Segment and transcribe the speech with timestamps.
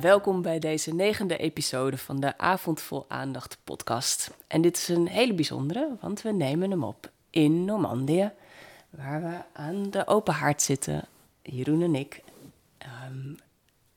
[0.00, 4.30] Welkom bij deze negende episode van de Avond Vol Aandacht podcast.
[4.46, 8.30] En dit is een hele bijzondere, want we nemen hem op in Normandië,
[8.90, 11.04] waar we aan de open haard zitten,
[11.42, 12.22] Jeroen en ik.
[12.78, 13.34] Ehm,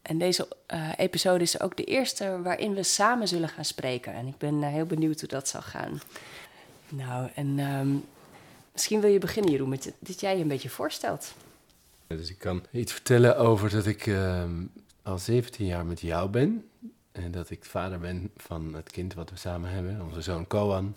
[0.01, 4.13] en deze eh, episode is ook de eerste waarin we samen zullen gaan spreken.
[4.13, 6.01] En ik ben eh, heel benieuwd hoe dat zal gaan.
[6.89, 7.95] Nou, en ehm,
[8.71, 11.33] misschien wil je beginnen, Jeroen, met dat jij je een beetje voorstelt.
[12.07, 14.61] Dus ik kan iets vertellen over dat ik ehm,
[15.03, 16.69] al 17 jaar met jou ben.
[17.11, 20.95] En dat ik vader ben van het kind wat we samen hebben, onze zoon Koan.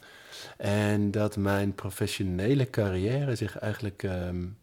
[0.56, 4.58] En dat mijn professionele carrière zich eigenlijk um,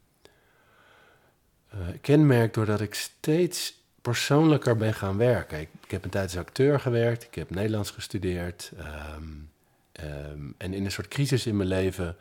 [1.73, 5.59] uh, kenmerkt doordat ik steeds persoonlijker ben gaan werken.
[5.59, 8.71] Ik, ik, heb een tijd als acteur gewerkt, ik heb Nederlands gestudeerd.
[9.15, 9.49] Um,
[10.01, 12.15] um, en in een soort crisis in mijn leven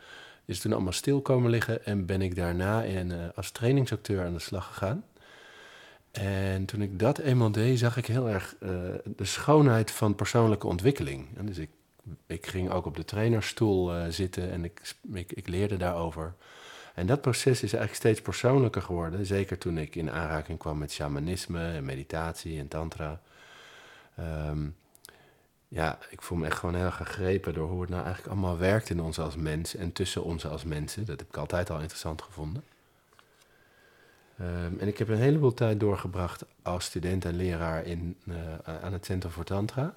[0.45, 4.33] is toen allemaal stil komen liggen en ben ik daarna in, uh, als trainingsacteur aan
[4.33, 5.03] de slag gegaan.
[6.21, 8.69] En toen ik dat eenmaal deed, zag ik heel erg uh,
[9.05, 11.27] de schoonheid van persoonlijke ontwikkeling.
[11.37, 11.69] En dus ik,
[12.27, 14.95] ik ging ook op de trainerstoel uh, zitten en ik,
[15.27, 16.33] ik, leerde daarover.
[16.93, 19.25] En dat proces is eigenlijk steeds persoonlijker geworden.
[19.25, 23.21] Zeker toen ik in aanraking kwam met shamanisme en meditatie en tantra.
[24.19, 24.75] Um,
[25.67, 28.89] ja, ik voel me echt gewoon heel gegrepen door hoe het nou eigenlijk allemaal werkt
[28.89, 31.05] in ons als mens en tussen ons als mensen.
[31.05, 32.63] Dat heb ik altijd al interessant gevonden.
[34.41, 38.35] Um, en ik heb een heleboel tijd doorgebracht als student en leraar in, uh,
[38.81, 39.93] aan het Centrum voor Tantra.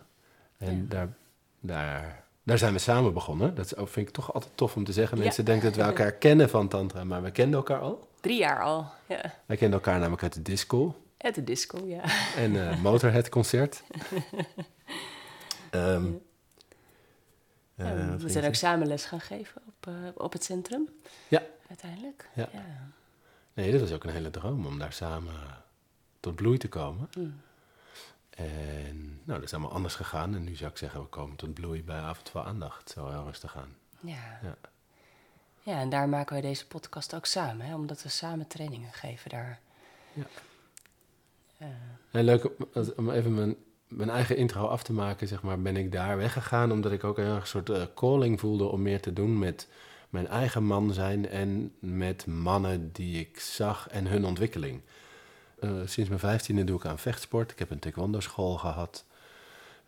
[0.59, 0.85] En ja.
[0.89, 1.09] daar,
[1.61, 3.55] daar, daar zijn we samen begonnen.
[3.55, 5.19] Dat vind ik toch altijd tof om te zeggen.
[5.19, 5.51] Mensen ja.
[5.51, 8.09] denken dat we elkaar kennen van Tantra, maar we kenden elkaar al.
[8.21, 9.35] Drie jaar al, ja.
[9.47, 11.01] Wij kenden elkaar namelijk uit de disco.
[11.17, 12.03] Uit de disco, ja.
[12.37, 13.83] En uh, Motorhead concert.
[15.71, 16.23] Um,
[17.75, 20.89] ja, uh, we zijn ook samen les gaan geven op, uh, op het centrum.
[21.29, 21.43] Ja.
[21.69, 22.29] Uiteindelijk.
[22.35, 22.49] Ja.
[22.53, 22.91] ja.
[23.57, 25.35] Nee, dat was ook een hele droom om daar samen
[26.21, 27.09] tot bloei te komen.
[27.19, 27.41] Mm.
[28.31, 30.35] En nou, dat is allemaal anders gegaan.
[30.35, 32.91] En nu zou ik zeggen, we komen tot bloei bij Avond voor Aandacht.
[32.91, 33.77] Zo heel rustig aan.
[34.01, 34.39] Ja.
[34.43, 34.57] ja.
[35.63, 37.67] Ja, en daar maken wij deze podcast ook samen.
[37.67, 37.75] Hè?
[37.75, 39.61] Omdat we samen trainingen geven daar.
[40.13, 40.27] Ja.
[41.63, 41.69] Uh.
[42.11, 42.51] Heel leuk
[42.97, 43.57] om even mijn
[43.89, 46.73] mijn eigen intro af te maken, zeg maar, ben ik daar weggegaan.
[46.73, 49.69] Omdat ik ook een soort uh, calling voelde om meer te doen met
[50.09, 54.81] mijn eigen man zijn en met mannen die ik zag en hun ontwikkeling.
[55.61, 57.51] Uh, sinds mijn vijftiende doe ik aan vechtsport.
[57.51, 59.05] Ik heb een taekwondo school gehad.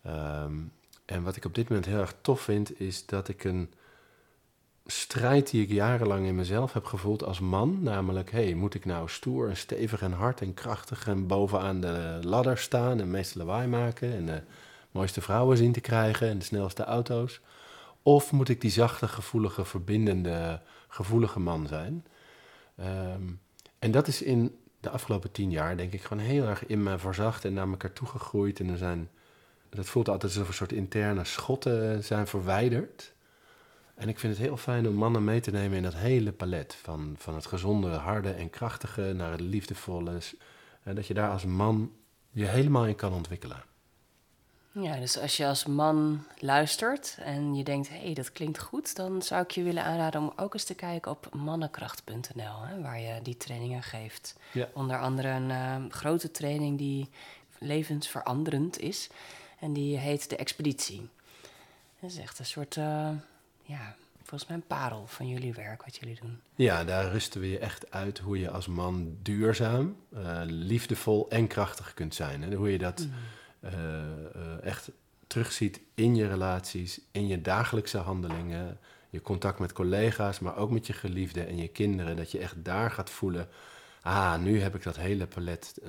[0.07, 0.71] Um,
[1.05, 3.73] en wat ik op dit moment heel erg tof vind, is dat ik een
[4.85, 7.83] strijd die ik jarenlang in mezelf heb gevoeld als man.
[7.83, 12.19] Namelijk, hey, moet ik nou stoer en stevig en hard en krachtig en bovenaan de
[12.21, 14.41] ladder staan en meest lawaai maken en de
[14.91, 17.41] mooiste vrouwen zien te krijgen en de snelste auto's?
[18.09, 22.05] Of moet ik die zachte, gevoelige, verbindende, gevoelige man zijn?
[22.79, 23.41] Um,
[23.79, 26.97] en dat is in de afgelopen tien jaar, denk ik, gewoon heel erg in me
[26.97, 28.59] verzacht en naar elkaar toegegroeid.
[28.59, 29.09] En er zijn,
[29.69, 33.13] dat voelt altijd alsof een soort interne schotten zijn verwijderd.
[33.95, 36.75] En ik vind het heel fijn om mannen mee te nemen in dat hele palet.
[36.81, 40.17] Van, van het gezonde, harde en krachtige naar het liefdevolle.
[40.83, 41.91] En dat je daar als man
[42.31, 43.63] je helemaal in kan ontwikkelen.
[44.71, 48.95] Ja, dus als je als man luistert en je denkt, hé, hey, dat klinkt goed,
[48.95, 53.21] dan zou ik je willen aanraden om ook eens te kijken op mannenkracht.nl, waar je
[53.21, 54.35] die trainingen geeft.
[54.51, 54.69] Ja.
[54.73, 57.09] Onder andere een uh, grote training die
[57.59, 59.09] levensveranderend is
[59.59, 61.09] en die heet de Expeditie.
[61.99, 63.09] Dat is echt een soort uh,
[63.61, 66.39] ja, volgens mij een parel van jullie werk, wat jullie doen.
[66.55, 71.47] Ja, daar rusten we je echt uit hoe je als man duurzaam, uh, liefdevol en
[71.47, 72.43] krachtig kunt zijn.
[72.43, 73.13] En hoe je dat mm.
[73.63, 74.91] Uh, uh, echt
[75.27, 80.87] terugziet in je relaties, in je dagelijkse handelingen, je contact met collega's, maar ook met
[80.87, 82.15] je geliefden en je kinderen.
[82.15, 83.47] Dat je echt daar gaat voelen,
[84.01, 85.81] ah, nu heb ik dat hele palet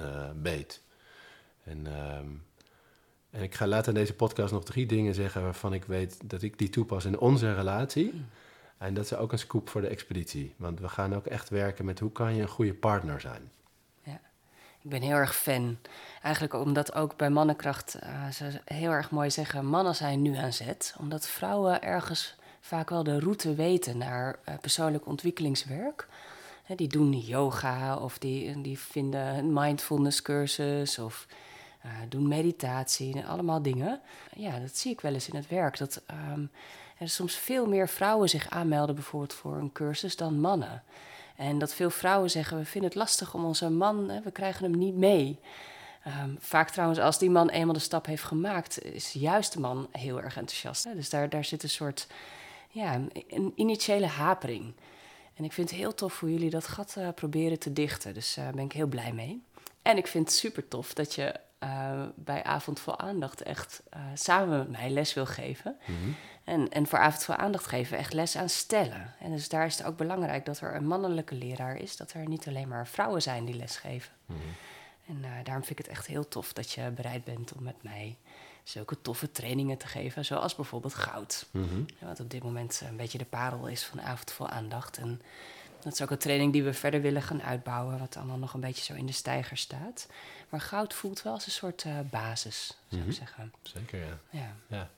[0.42, 0.82] beet.
[1.64, 1.86] En...
[1.86, 2.26] ehm
[3.30, 6.42] en ik ga later in deze podcast nog drie dingen zeggen waarvan ik weet dat
[6.42, 8.12] ik die toepas in onze relatie.
[8.14, 8.26] Mm.
[8.78, 10.54] En dat is ook een scoop voor de expeditie.
[10.56, 13.50] Want we gaan ook echt werken met hoe kan je een goede partner zijn.
[14.82, 15.78] Ik ben heel erg fan.
[16.22, 19.66] Eigenlijk omdat ook bij mannenkracht uh, ze heel erg mooi zeggen...
[19.66, 20.94] mannen zijn nu aan zet.
[20.98, 26.08] Omdat vrouwen ergens vaak wel de route weten naar uh, persoonlijk ontwikkelingswerk.
[26.76, 30.98] Die doen yoga of die, die vinden een mindfulness cursus...
[30.98, 31.26] of
[31.86, 34.00] uh, doen meditatie, allemaal dingen.
[34.36, 35.78] Ja, dat zie ik wel eens in het werk.
[35.78, 36.02] Dat
[36.32, 36.50] um,
[36.98, 40.82] er soms veel meer vrouwen zich aanmelden bijvoorbeeld voor een cursus dan mannen.
[41.40, 44.64] En dat veel vrouwen zeggen, we vinden het lastig om onze man, hè, we krijgen
[44.64, 45.38] hem niet mee.
[46.06, 49.88] Um, vaak trouwens, als die man eenmaal de stap heeft gemaakt, is juist de man
[49.92, 50.84] heel erg enthousiast.
[50.84, 50.94] Hè?
[50.94, 52.06] Dus daar, daar zit een soort
[52.68, 54.74] ja, een initiële hapering.
[55.34, 58.14] En ik vind het heel tof hoe jullie dat gat uh, proberen te dichten.
[58.14, 59.42] Dus daar uh, ben ik heel blij mee.
[59.82, 61.34] En ik vind het super tof dat je
[61.64, 63.82] uh, bij Avond voor Aandacht echt
[64.14, 65.76] samen met mij les wil geven.
[65.86, 66.10] Mhm.
[66.50, 69.14] En, en voor Avond voor Aandacht geven echt les aan stellen.
[69.20, 71.96] En dus daar is het ook belangrijk dat er een mannelijke leraar is.
[71.96, 74.12] Dat er niet alleen maar vrouwen zijn die les geven.
[74.26, 74.38] Mhm.
[75.06, 77.82] En uh, daarom vind ik het echt heel tof dat je bereid bent om met
[77.82, 78.16] mij
[78.62, 80.24] zulke toffe trainingen te geven.
[80.24, 81.46] Zoals bijvoorbeeld goud.
[81.50, 81.82] Mhm.
[81.98, 84.96] Wat op dit moment een beetje de parel is van Avond voor Aandacht.
[84.98, 85.22] En
[85.82, 88.60] dat is ook een training die we verder willen gaan uitbouwen, wat allemaal nog een
[88.60, 90.06] beetje zo in de stijger staat.
[90.48, 93.10] Maar goud voelt wel als een soort uh, basis, zou Mhm.
[93.10, 93.52] ik zeggen.
[93.62, 94.18] Zeker, ja.
[94.30, 94.54] Ja.
[94.66, 94.90] ja.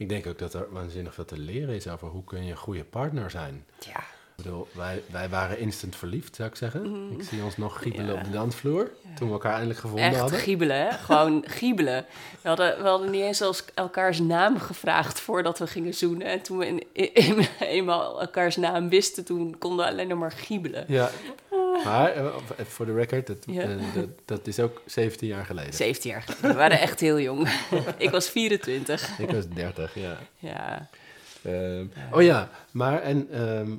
[0.00, 2.56] Ik denk ook dat er waanzinnig veel te leren is over hoe kun je een
[2.56, 3.64] goede partner zijn.
[3.86, 4.00] ja.
[4.36, 7.10] Ik bedoel, wij, wij waren instant verliefd, zou ik zeggen.
[7.18, 8.14] Ik zie ons nog giebelen Mhm.
[8.14, 8.20] Ja.
[8.20, 10.38] op de dansvloer, toen we elkaar eindelijk gevonden Echt hadden.
[10.38, 10.90] giebelen, hè?
[10.92, 12.06] Gewoon giebelen.
[12.40, 16.26] We hadden, we hadden niet eens als elkaars naam gevraagd voordat we gingen zoenen.
[16.26, 20.32] En toen we in, in- eenmaal elkaars naam wisten, toen konden we alleen nog maar
[20.32, 20.84] giebelen.
[20.88, 21.10] Ja,
[21.84, 22.26] maar eh,
[22.64, 23.62] voor de record, dat, Ja.
[23.62, 25.74] eh, dat, dat is ook 17 jaar geleden.
[25.74, 26.48] 17 jaar geleden.
[26.50, 27.48] We waren echt heel jong.
[27.98, 29.18] ik was 24.
[29.18, 30.18] Ik was 30, ja.
[30.38, 30.88] Ja.
[31.42, 33.70] Ehm, oh ja, maar en, ehm,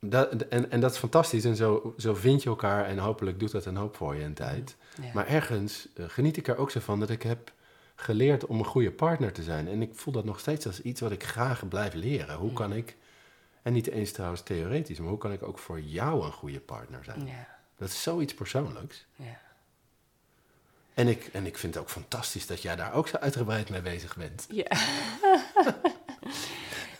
[0.00, 3.50] dat, en, en dat is fantastisch en zo, zo vind je elkaar en hopelijk doet
[3.52, 4.76] dat een hoop voor je een tijd.
[5.02, 5.08] ja.
[5.14, 7.52] Maar ergens eh, geniet ik er ook zo van dat ik heb
[7.94, 9.68] geleerd om een goede partner te zijn.
[9.68, 12.36] En ik voel dat nog steeds als iets wat ik graag blijf leren.
[12.36, 12.96] Hoe kan ik,
[13.62, 17.04] en niet eens trouwens theoretisch, maar hoe kan ik ook voor jou een goede partner
[17.04, 17.26] zijn?
[17.26, 17.60] ja.
[17.76, 19.06] Dat is zoiets persoonlijks.
[19.16, 19.40] ja.
[20.94, 23.80] En ik, en ik vind het ook fantastisch dat jij daar ook zo uitgebreid mee
[23.80, 24.46] bezig bent.
[24.48, 24.66] Ja.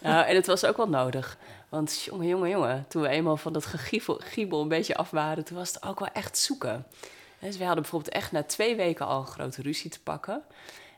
[0.09, 1.39] nou, en het was ook wel nodig.
[1.69, 5.45] Want jongen, jongen, jongen, toen we eenmaal van dat gegiebel giebel een beetje af waren,
[5.45, 6.87] toen was het ook wel echt zoeken.
[7.39, 10.43] Dus we hadden bijvoorbeeld echt na twee weken al een grote ruzie te pakken.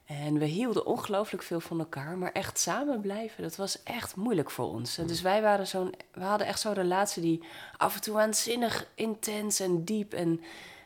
[0.04, 4.50] En we hielden ongelooflijk veel van elkaar, maar echt samen blijven, dat was echt moeilijk
[4.50, 4.98] voor ons.
[4.98, 7.42] En dus wij waren zo'n, we hadden echt zo'n relatie die
[7.76, 10.40] af en toe waanzinnig intens en diep en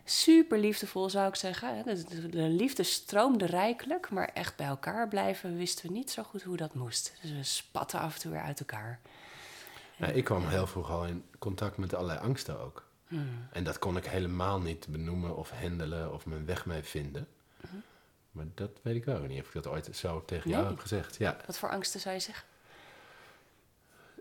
[0.05, 1.85] super liefdevol zou ik zeggen.
[1.85, 6.23] De, de, de liefde stroomde rijkelijk, maar echt bij elkaar blijven wisten we niet zo
[6.23, 7.13] goed hoe dat moest.
[7.23, 9.01] Dus we spatten af en toe weer uit elkaar.
[9.97, 12.87] Nou, ik kwam heel vroeg al in contact met allerlei angsten ook.
[13.53, 17.29] En dat kon ik helemaal niet benoemen of handelen of mijn weg mee vinden.
[18.31, 20.71] Maar dat weet ik wel niet of ik dat ooit zo tegen jou Nee.
[20.73, 21.17] heb gezegd.
[21.17, 22.47] Ja, Wat voor angsten zou je zeggen?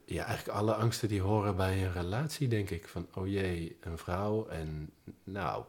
[0.05, 2.87] ja, eigenlijk alle angsten die horen bij een relatie, denk ik.
[2.87, 4.47] Van, oh jee, een vrouw.
[4.47, 4.89] En
[5.23, 5.63] nou,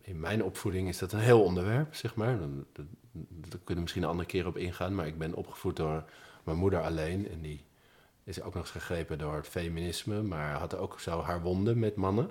[0.00, 2.38] in mijn opvoeding is dat een heel onderwerp, zeg maar.
[2.38, 2.86] Dan- dat-
[3.28, 4.94] Daar kunnen we misschien een andere keer op ingaan.
[4.94, 6.04] Maar ik ben opgevoed door
[6.44, 7.30] mijn moeder alleen.
[7.30, 7.64] En die
[8.24, 10.22] is ook nog eens gegrepen door het feminisme.
[10.22, 12.30] Maar had ook zo haar wonden met mannen.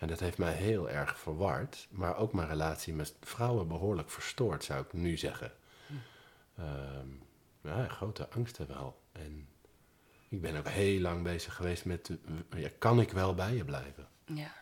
[0.00, 1.86] En dat heeft mij heel erg verward.
[1.90, 5.52] Maar ook mijn relatie met vrouwen behoorlijk verstoord, zou ik nu zeggen.
[6.56, 7.08] Ehm,
[7.60, 9.00] ja, grote angsten wel.
[9.12, 9.48] En
[10.28, 12.10] ik ben ook heel lang bezig geweest met...
[12.56, 14.08] ja, kan ik wel bij je blijven?
[14.24, 14.52] Ja.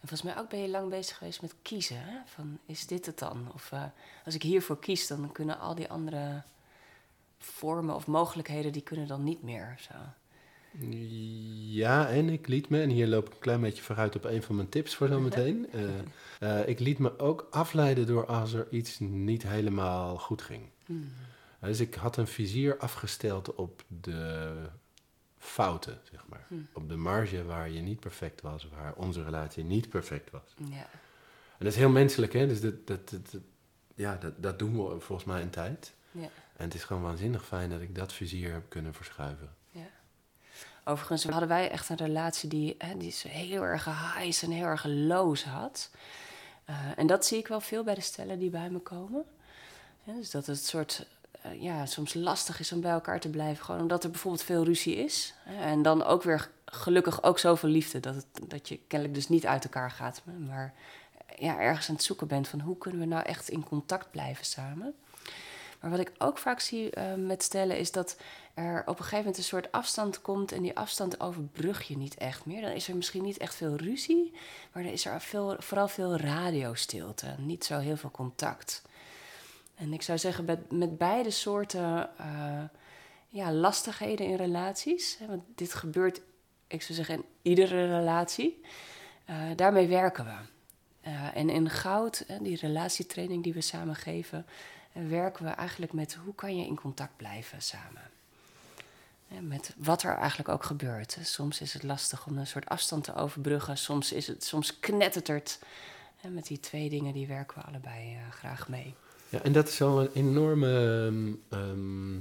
[0.00, 2.00] En volgens mij ook ben je lang bezig geweest met kiezen.
[2.00, 2.18] Hè?
[2.26, 3.52] Van, is dit het dan?
[3.54, 3.84] Of eh,
[4.24, 6.42] als ik hiervoor kies, dan kunnen al die andere
[7.38, 9.76] vormen of mogelijkheden, die kunnen dan niet meer.
[9.78, 9.94] Zo.
[11.70, 14.42] Ja, en ik liet me, en hier loop ik een klein beetje vooruit op een
[14.42, 15.66] van mijn tips voor zometeen.
[16.40, 20.62] Eh, ik liet me ook afleiden door als er iets niet helemaal goed ging.
[20.86, 21.08] Hmm.
[21.62, 24.52] Uh, Dus ik had een vizier afgesteld op de
[25.38, 26.44] fouten, zeg maar.
[26.48, 26.66] Hmm.
[26.72, 30.54] Op de marge waar je niet perfect was, waar onze relatie niet perfect was.
[30.70, 30.86] Ja.
[31.58, 32.46] En dat is heel menselijk, hè?
[32.46, 33.40] Dus dat, dat, dat, dat-
[33.94, 35.94] ja, dat, dat doen we volgens mij een tijd.
[36.10, 36.28] Ja.
[36.56, 39.54] En het is gewoon waanzinnig fijn dat ik dat vizier heb kunnen verschuiven.
[40.84, 44.66] Overigens hadden wij echt een relatie die, hè, die zo heel erg highs en heel
[44.66, 45.90] erg lows had.
[46.64, 49.24] Eh, en dat zie ik wel veel bij de stellen die bij me komen.
[50.04, 51.06] Dus dat het soort,
[51.42, 53.64] eh, ja, soms lastig is om bij elkaar te blijven.
[53.64, 55.34] Gewoon omdat er bijvoorbeeld veel ruzie is.
[55.60, 58.00] En dan ook weer gelukkig ook zoveel liefde.
[58.00, 60.22] Dat, het, dat je kennelijk dus niet uit elkaar gaat.
[60.38, 60.74] Maar
[61.38, 64.44] ja, ergens aan het zoeken bent van hoe kunnen we nou echt in contact blijven
[64.44, 64.94] samen.
[65.84, 68.16] Maar wat ik ook vaak zie eh, met stellen is dat
[68.54, 72.14] er op een gegeven moment een soort afstand komt en die afstand overbrug je niet
[72.14, 72.60] echt meer.
[72.60, 74.32] Dan is er misschien niet echt veel ruzie,
[74.72, 75.20] maar dan is er
[75.58, 78.82] vooral veel radiostilte, niet zo heel veel contact.
[79.74, 82.62] En ik zou zeggen, met, met beide soorten eh,
[83.28, 86.20] ja, lastigheden in relaties, hè, want dit gebeurt,
[86.66, 88.60] ik zou zeggen, in iedere relatie,
[89.24, 90.52] eh, daarmee werken we.
[91.34, 94.46] En in goud, die relatietraining die we samen geven,
[94.94, 98.02] eh, werken we eigenlijk met hoe kan je in contact blijven samen.
[99.28, 101.18] Eh, Met wat er eigenlijk ook gebeurt.
[101.22, 103.78] Soms is het lastig om een soort afstand te overbruggen.
[103.78, 105.58] Soms, is het, soms knettert.
[106.20, 108.94] En met die twee dingen die werken we allebei eh, graag mee.
[109.28, 112.20] Ja, en dat is wel een enorme ehm, ehm,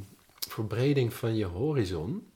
[0.49, 2.27] verbreding van je horizon.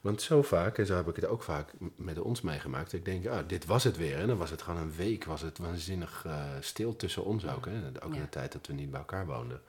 [0.00, 3.26] Want zo vaak, en zo heb ik het ook vaak met ons meegemaakt, ik denk,
[3.26, 4.18] ah, dit was het weer.
[4.18, 7.66] En dan was het gewoon een week, was het waanzinnig uh, stil tussen ons ook.
[7.66, 8.04] Hè?
[8.04, 9.60] Ook in de tijd dat we niet bij elkaar woonden.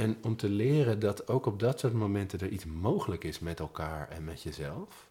[0.00, 3.60] En om te leren dat ook op dat soort momenten er iets mogelijk is met
[3.60, 5.10] elkaar en met jezelf.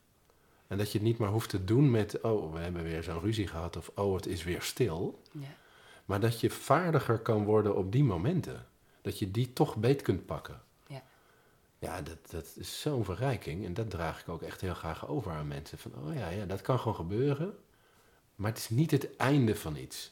[0.67, 3.19] En dat je het niet maar hoeft te doen met, oh, we hebben weer zo'n
[3.19, 5.21] ruzie gehad of oh, het is weer stil.
[5.31, 5.55] Ja.
[6.05, 8.67] Maar dat je vaardiger kan worden op die momenten.
[9.01, 10.61] Dat je die toch beet kunt pakken.
[10.87, 11.03] Ja,
[11.79, 13.65] ja dat, dat is zo'n verrijking.
[13.65, 15.77] En dat draag ik ook echt heel graag over aan mensen.
[15.77, 17.57] Van, oh ja, ja, dat kan gewoon gebeuren.
[18.35, 20.11] Maar het is niet het einde van iets.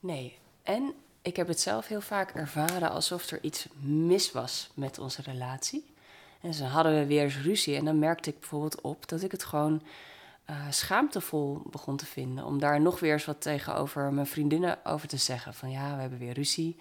[0.00, 4.98] Nee, en ik heb het zelf heel vaak ervaren alsof er iets mis was met
[4.98, 5.94] onze relatie.
[6.40, 7.76] En zo hadden we weer eens ruzie.
[7.76, 9.82] En dan merkte ik bijvoorbeeld op dat ik het gewoon
[10.50, 12.44] uh, schaamtevol begon te vinden.
[12.44, 15.54] Om daar nog weer eens wat tegenover mijn vriendinnen over te zeggen.
[15.54, 16.76] Van ja, we hebben weer ruzie.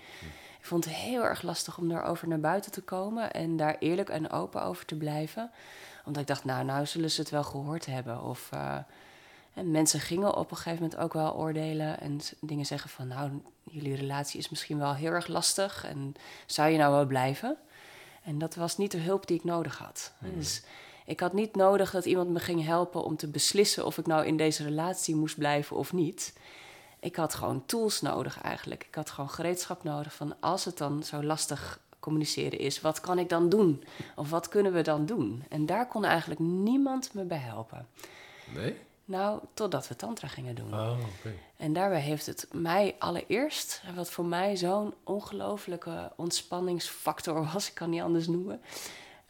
[0.60, 3.31] Ik vond het heel erg lastig om daarover naar buiten te komen.
[3.31, 5.51] En daar eerlijk en open over te blijven.
[6.05, 8.21] Omdat ik dacht, nou, nou zullen ze het wel gehoord hebben.
[8.21, 8.50] Of...
[8.53, 8.77] Uh,
[9.53, 13.41] en mensen gingen op een gegeven moment ook wel oordelen en dingen zeggen van, nou,
[13.63, 16.13] jullie relatie is misschien wel heel erg lastig en
[16.46, 17.58] zou je nou wel blijven?
[18.24, 20.13] En dat was niet de hulp die ik nodig had.
[20.20, 20.36] Hmm.
[20.36, 20.63] Dus
[21.05, 24.25] ik had niet nodig dat iemand me ging helpen om te beslissen of ik nou
[24.25, 26.34] in deze relatie moest blijven of niet.
[27.00, 28.86] Ik had gewoon tools nodig eigenlijk.
[28.88, 33.20] Ik had gewoon gereedschap nodig van als het dan zo lastig communiceren is, wat kan
[33.20, 33.84] ik dan doen?
[34.15, 35.43] Of wat kunnen we dan doen?
[35.50, 37.88] En daar kon eigenlijk niemand me bij helpen.
[38.53, 38.75] Nee?
[39.12, 40.74] Nou, totdat we tantra gingen doen.
[40.74, 40.98] Oh,
[41.58, 47.89] En daarbij heeft het mij allereerst, wat voor mij zo'n ongelofelijke ontspanningsfactor was, ik kan
[47.89, 48.62] niet anders noemen,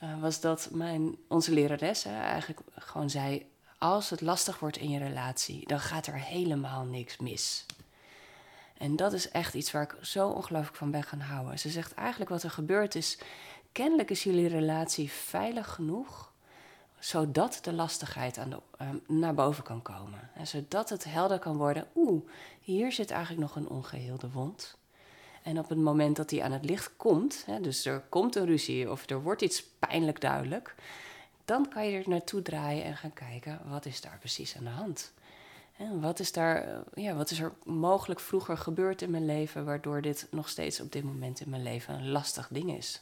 [0.04, 3.46] uh, was dat mijn, onze lerares eigenlijk gewoon zei:
[3.78, 7.66] als het lastig wordt in je relatie, dan gaat er helemaal niks mis.
[8.78, 11.60] En dat is echt iets waar ik zo ongelooflijk van ben gaan houden.
[11.60, 13.18] Ze zegt eigenlijk wat er gebeurt is,
[13.72, 16.31] kennelijk is jullie relatie veilig genoeg
[17.02, 20.30] zodat de lastigheid aan de, ehm, naar boven kan komen.
[20.34, 22.22] En zodat het helder kan worden, oeh,
[22.62, 24.78] hier zit eigenlijk nog een ongeheelde wond.
[25.44, 28.46] En op het moment dat die aan het licht komt, hè, dus er komt een
[28.46, 30.76] ruzie of er wordt iets pijnlijk duidelijk,
[31.46, 34.70] dan kan je er naartoe draaien en gaan kijken, wat is daar precies aan de
[34.70, 35.12] hand?
[35.78, 39.66] En wat is, daar, eh, ja, wat is er mogelijk vroeger gebeurd in mijn leven,
[39.66, 43.02] waardoor dit nog steeds op dit moment in mijn leven een lastig ding is?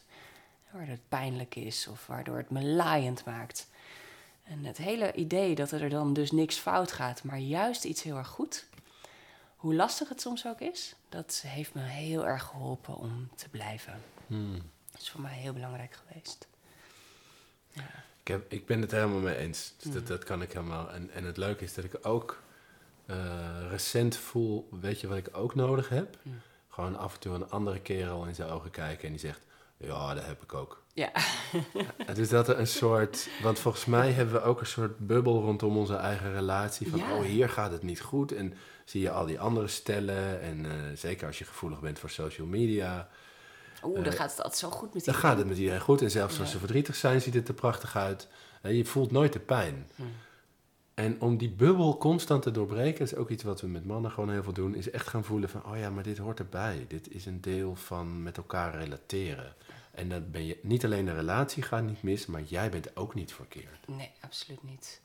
[0.71, 3.69] Waardoor het pijnlijk is of waardoor het me laaiend maakt.
[4.43, 8.17] En het hele idee dat er dan dus niks fout gaat, maar juist iets heel
[8.17, 8.65] erg goed,
[9.55, 14.01] hoe lastig het soms ook is, dat heeft me heel erg geholpen om te blijven.
[14.27, 14.61] Hmm.
[14.91, 16.47] Dat is voor mij heel belangrijk geweest.
[17.71, 18.03] Ja.
[18.19, 19.73] Ik, heb, ik ben het helemaal mee eens.
[19.77, 20.05] Dus dat, hmm.
[20.05, 20.91] dat kan ik helemaal.
[20.91, 22.43] En, en het leuke is dat ik ook
[23.05, 26.17] uh, recent voel, weet je wat ik ook nodig heb?
[26.21, 26.41] Hmm.
[26.69, 29.45] Gewoon af en toe een andere kerel in zijn ogen kijken en die zegt,
[29.79, 30.83] ja, dat heb ik ook.
[30.93, 31.12] Ja.
[32.15, 33.29] dus dat er een soort.
[33.41, 36.89] Want volgens mij hebben we ook een soort bubbel rondom onze eigen relatie.
[36.89, 38.31] Van oh, hier gaat het niet goed.
[38.31, 38.53] En
[38.86, 40.41] zie je al die andere stellen.
[40.41, 43.09] En uh, zeker als je gevoelig bent voor social media.
[43.83, 45.21] Oeh, dan uh, gaat het altijd zo goed met iedereen.
[45.21, 46.01] Dan gaat het met iedereen goed.
[46.01, 48.27] En zelfs als ze verdrietig zijn, ziet het er prachtig uit.
[48.63, 49.89] Uh, je voelt nooit de pijn.
[49.95, 50.03] Hm.
[51.00, 54.32] En om die bubbel constant te doorbreken, is ook iets wat we met mannen gewoon
[54.32, 56.86] heel veel doen, is echt gaan voelen van, oh ja, maar dit hoort erbij.
[56.88, 59.53] Dit is een deel van met elkaar relateren.
[59.91, 63.13] En dan ben je niet alleen de relatie gaat niet mis, maar jij bent ook
[63.13, 63.88] niet verkeerd.
[63.88, 65.01] Nee, absoluut niet.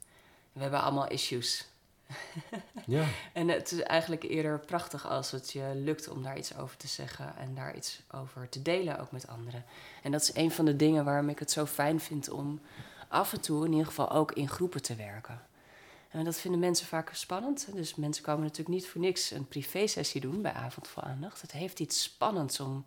[0.53, 1.69] We hebben allemaal issues.
[2.87, 3.05] ja.
[3.33, 6.89] En het is eigenlijk eerder prachtig als het je lukt om daar iets over te
[6.89, 9.65] zeggen en daar iets over te delen, ook met anderen.
[10.03, 12.61] En dat is een van de dingen waarom ik het zo fijn vind om
[13.09, 15.41] af en toe in ieder geval ook in groepen te werken.
[16.15, 17.67] En dat vinden mensen vaak spannend.
[17.75, 21.41] Dus mensen komen natuurlijk niet voor niks een privé-sessie doen bij Avond voor Aandacht.
[21.41, 22.85] Het heeft iets spannends om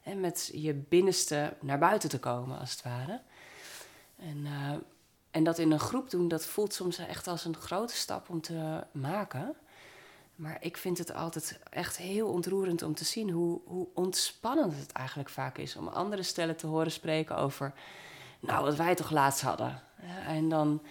[0.00, 3.20] hè, met je binnenste naar buiten te komen, als het ware.
[4.18, 4.72] En, uh,
[5.30, 8.40] en dat in een groep doen, dat voelt soms echt als een grote stap om
[8.40, 9.54] te maken.
[10.34, 14.92] Maar ik vind het altijd echt heel ontroerend om te zien hoe, hoe ontspannend het
[14.92, 17.72] eigenlijk vaak is om andere stellen te horen spreken over,
[18.40, 19.82] nou, wat wij toch laatst hadden.
[20.26, 20.82] En dan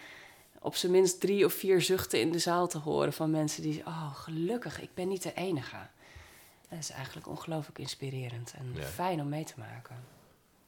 [0.64, 3.86] op zijn minst drie of vier zuchten in de zaal te horen van mensen die,
[3.86, 5.78] oh, gelukkig, ik ben niet de enige.
[6.70, 9.96] Dat is eigenlijk ongelooflijk inspirerend en fijn om mee te maken.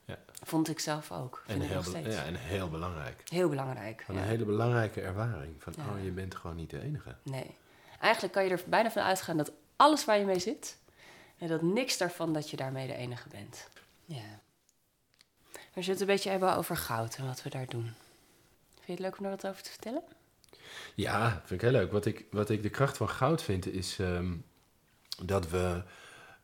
[0.06, 0.18] Ja.
[0.44, 1.44] Vond ik zelf ook.
[1.48, 3.22] En heel, ja, en heel belangrijk.
[3.30, 4.04] Heel belangrijk.
[4.06, 5.56] Van een hele belangrijke ervaring.
[5.60, 7.16] Van, oh, je bent gewoon niet de enige.
[7.24, 7.56] Nee.
[8.00, 10.78] Eigenlijk kan je er bijna van uitgaan dat alles waar je mee zit...
[11.38, 13.68] en dat niks daarvan dat je daarmee de enige bent.
[14.06, 14.40] Ja.
[15.52, 17.94] We zullen het een beetje hebben over goud en wat we daar doen.
[18.84, 20.04] Vind je het leuk om er wat over te vertellen?
[20.96, 21.92] Ja, vind ik heel leuk.
[21.92, 24.36] Wat ik, wat ik de kracht van goud vind, is ehm,
[25.24, 25.84] dat we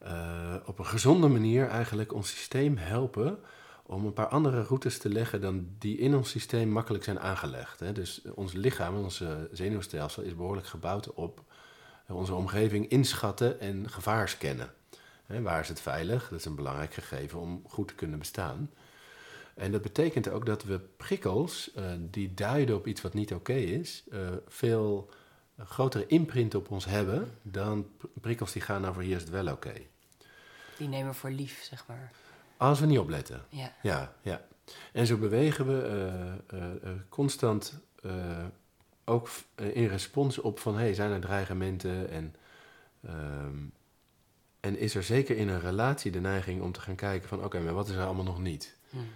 [0.04, 3.40] uh, op een gezonde manier eigenlijk ons systeem helpen
[3.86, 7.80] om een paar andere routes te leggen dan die in ons systeem makkelijk zijn aangelegd.
[7.80, 7.92] Hè.
[7.92, 11.44] Dus ons lichaam, onze zenuwstelsel is behoorlijk gebouwd op
[12.08, 14.74] onze omgeving inschatten en gevaar scannen.
[15.26, 16.30] waar is het veilig?
[16.30, 18.70] Dat is een belangrijk gegeven om goed te kunnen bestaan.
[19.60, 23.54] En dat betekent ook dat we prikkels uh, die duiden op iets wat niet oké
[23.54, 25.10] is, uh, veel
[25.58, 27.88] grotere imprint op ons hebben dan
[28.22, 29.74] prikkels die gaan over hier is het wel oké.
[30.78, 32.12] Die nemen we voor lief, zeg maar.
[32.58, 33.46] Als we niet opletten.
[33.50, 33.74] Ja.
[33.82, 34.46] Ja, ja.
[34.94, 35.90] En zo bewegen we
[36.54, 37.74] uh, constant
[39.06, 42.36] ook in respons op van, hey, zijn er dreigementen en...
[43.06, 43.58] Ehm,
[44.60, 47.44] en is er zeker in een relatie de neiging om te gaan kijken van...
[47.44, 48.78] oké, maar wat is er allemaal nog niet?
[48.90, 49.08] Hmm.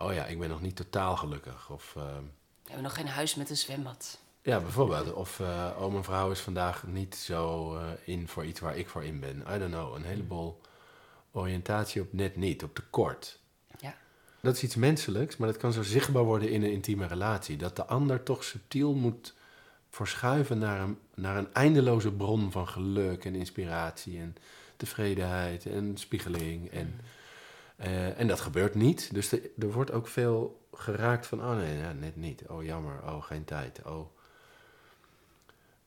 [0.00, 1.70] Oh ja, ik ben nog niet totaal gelukkig.
[1.70, 4.18] Of, uh, we hebben nog geen huis met een zwembad.
[4.42, 5.12] Ja, bijvoorbeeld.
[5.12, 8.88] Of, uh, oh, mijn vrouw is vandaag niet zo uh, in voor iets waar ik
[8.88, 9.44] voor in ben.
[9.54, 9.94] I don't know.
[9.94, 10.60] Een heleboel
[11.32, 13.40] oriëntatie op net niet, op tekort.
[13.78, 13.94] Ja.
[14.40, 17.56] Dat is iets menselijks, maar dat kan zo zichtbaar worden in een intieme relatie.
[17.56, 19.34] Dat de ander toch subtiel moet
[19.90, 24.36] verschuiven naar een, naar een eindeloze bron van geluk en inspiratie en
[24.76, 26.70] tevredenheid en spiegeling.
[26.70, 27.00] En,
[27.80, 29.14] uh, en dat gebeurt niet.
[29.14, 32.42] Dus er, er wordt ook veel geraakt van, oh nee, net niet.
[32.48, 34.06] Oh jammer, oh geen tijd, oh.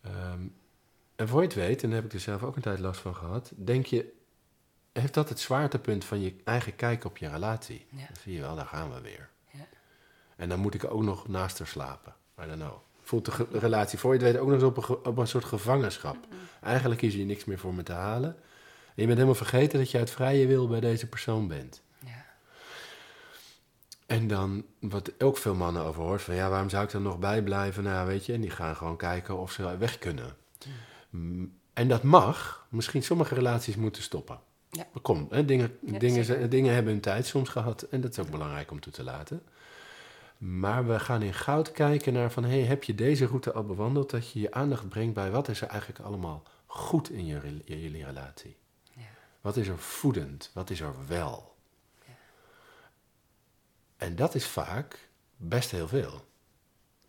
[0.06, 0.56] Um,
[1.16, 3.02] en voor je het weet, en daar heb ik er zelf ook een tijd last
[3.02, 4.14] van gehad, denk je,
[4.92, 7.86] heeft dat het zwaartepunt van je eigen kijk op je relatie?
[7.90, 7.98] Ja.
[7.98, 9.30] Dan zie je wel, daar gaan we weer.
[9.50, 9.68] Ja.
[10.36, 12.16] En dan moet ik ook nog naast haar slapen.
[12.42, 12.78] I don't know.
[13.02, 15.46] Voelt de relatie voor je het weet ook nog eens op een, op een soort
[15.46, 16.18] gevangenschap.
[16.62, 18.36] Eigenlijk is hier niks meer voor me te halen.
[18.96, 21.82] En je bent helemaal vergeten dat je uit vrije wil bij deze persoon bent.
[22.00, 22.26] Ja.
[24.06, 27.20] En dan, wat ook veel mannen over hoort, van ja, waarom zou ik dan nog
[27.20, 27.84] bijblijven?
[27.84, 30.36] Nou, weet je, en die gaan gewoon kijken of ze weg kunnen.
[31.74, 32.66] En dat mag.
[32.70, 34.40] Misschien sommige relaties moeten stoppen.
[34.70, 34.88] Ja.
[35.02, 38.72] Kom, hè, dingen, dingen, dingen hebben hun tijd soms gehad en dat is ook belangrijk
[38.72, 39.44] om toe te laten.
[40.38, 44.10] Maar we gaan in goud kijken naar van, hey, heb je deze route al bewandeld?
[44.10, 48.06] Dat je je aandacht brengt bij wat is er eigenlijk allemaal goed in je, jullie
[48.06, 48.56] relatie?
[49.43, 50.51] Wat is er voedend?
[50.53, 51.56] Wat is er wel?
[52.06, 52.13] Ja.
[53.97, 56.27] En dat is vaak best heel veel.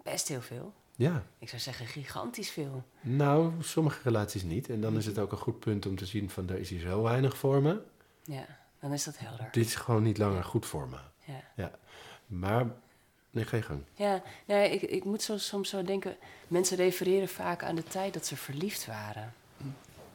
[0.02, 0.74] Best heel veel?
[0.96, 1.26] Ja.
[1.38, 2.84] Ik zou zeggen gigantisch veel.
[3.00, 4.68] Nou, sommige relaties niet.
[4.68, 6.80] En dan is het ook een goed punt om te zien van, er is hier
[6.80, 7.82] zo weinig voor me.
[8.24, 8.46] Ja,
[8.80, 9.48] dan is dat helder.
[9.52, 10.98] Dit is gewoon niet langer goed voor me.
[11.24, 11.42] Ja.
[11.56, 11.78] ja.
[12.26, 12.66] Maar
[13.30, 13.82] Nee, geen gang.
[13.94, 16.16] Ja, nee, ik, ik moet zo, soms zo denken...
[16.48, 19.34] Mensen refereren vaak aan de tijd dat ze verliefd waren.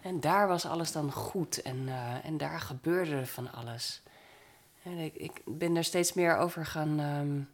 [0.01, 4.01] En daar was alles dan goed en, uh, en daar gebeurde van alles.
[4.83, 7.49] Ik, ik ben er steeds meer over gaan um,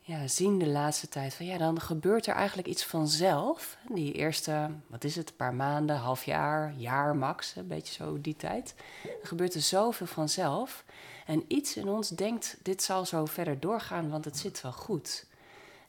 [0.00, 1.34] ja, zien de laatste tijd.
[1.34, 3.76] Van ja, dan gebeurt er eigenlijk iets vanzelf.
[3.88, 8.36] Die eerste, wat is het, paar maanden, half jaar, jaar max, een beetje zo die
[8.36, 8.74] tijd.
[9.04, 10.84] Er gebeurt er zoveel vanzelf.
[11.26, 15.26] En iets in ons denkt, dit zal zo verder doorgaan, want het zit wel goed.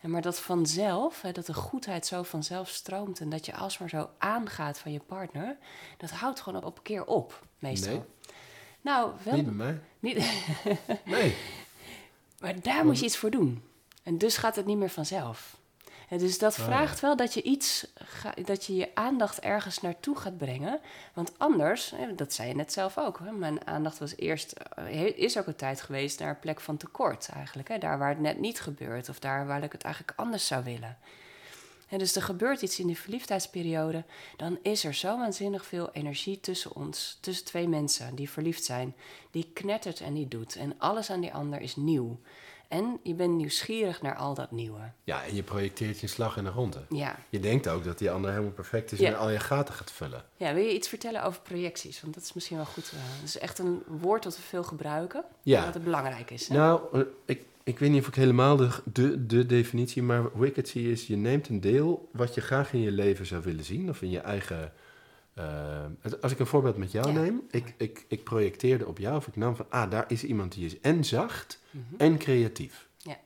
[0.02, 3.90] En maar dat vanzelf, hè, dat de goedheid zo vanzelf stroomt en dat je alsmaar
[3.90, 5.58] zo aangaat van je partner,
[5.98, 7.94] dat houdt gewoon op een keer op, meestal.
[7.94, 8.04] Nee.
[8.82, 9.36] Nou, wel.
[9.36, 9.80] Niet bij mij.
[10.00, 10.16] Niet
[11.06, 11.36] nee.
[12.40, 13.64] Maar daar moet je iets voor doen.
[14.04, 15.58] En dus gaat het niet meer vanzelf.
[16.18, 17.88] Dus dat oh, vraagt wel dat je iets,
[18.46, 20.80] dat je je aandacht ergens naartoe gaat brengen.
[21.14, 25.48] Want anders, dat zei je net zelf ook, mijn aandacht was eerst, eh, is ook
[25.48, 27.82] een tijd geweest naar een plek van tekort eigenlijk.
[27.82, 30.98] Daar waar het net niet gebeurt of daar waar ik het eigenlijk anders zou willen.
[31.88, 34.04] En dus er gebeurt iets in die verliefdheidsperiode,
[34.38, 38.96] dan is er zo waanzinnig veel energie tussen ons, tussen twee mensen die verliefd zijn,
[39.32, 40.56] die knettert en die doet.
[40.56, 42.20] En alles aan die ander is nieuw.
[42.72, 44.92] En je bent nieuwsgierig naar al dat nieuwe.
[45.04, 46.82] Ja, en je projecteert je slag in de ronde.
[46.90, 47.16] Ja.
[47.30, 50.24] Je denkt ook dat die ander helemaal perfect is en al je gaten gaat vullen.
[50.38, 52.02] Ja, wil je iets vertellen over projecties?
[52.02, 52.92] Want dat is misschien wel goed.
[52.94, 55.24] Uh, dat is echt een woord dat we veel gebruiken.
[55.42, 55.66] Ja.
[55.66, 56.48] Dat het belangrijk is.
[56.48, 56.56] Hè?
[56.56, 60.46] Nou, eh, ik, ik weet niet of ik helemaal de, de, de definitie, maar hoe
[60.46, 61.08] ik het zie is...
[61.08, 63.90] je neemt een deel wat je graag in je leven zou willen zien...
[63.90, 64.74] of in je eigen
[65.42, 69.28] uh, als ik een voorbeeld met jou neem, ik, ik, ik projecteerde op jou of
[69.28, 72.00] ik nam van, ah, daar is iemand die is en zacht mm -hmm.
[72.00, 72.88] en creatief.
[72.98, 73.18] Ja.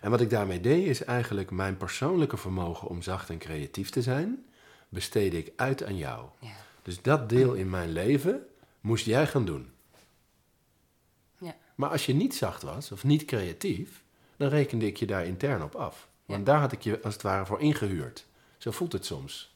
[0.00, 4.02] En wat ik daarmee deed, is eigenlijk mijn persoonlijke vermogen om zacht en creatief te
[4.02, 4.44] zijn,
[4.88, 6.28] besteedde ik uit aan jou.
[6.38, 6.52] Ja.
[6.82, 8.46] Dus dat deel in mijn leven
[8.80, 9.70] moest jij gaan doen.
[11.38, 11.56] Ja.
[11.74, 14.02] Maar als je niet zacht was of niet creatief,
[14.36, 16.08] dan rekende ik je daar intern op af.
[16.24, 18.26] Want daar had ik je als het ware voor ingehuurd.
[18.58, 19.49] Zo voelt het soms.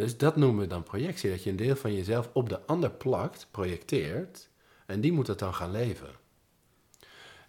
[0.00, 1.30] Dus dat noemen we dan projectie.
[1.30, 4.48] Dat je een deel van jezelf op de ander plakt, projecteert.
[4.86, 6.08] En die moet het dan gaan leven.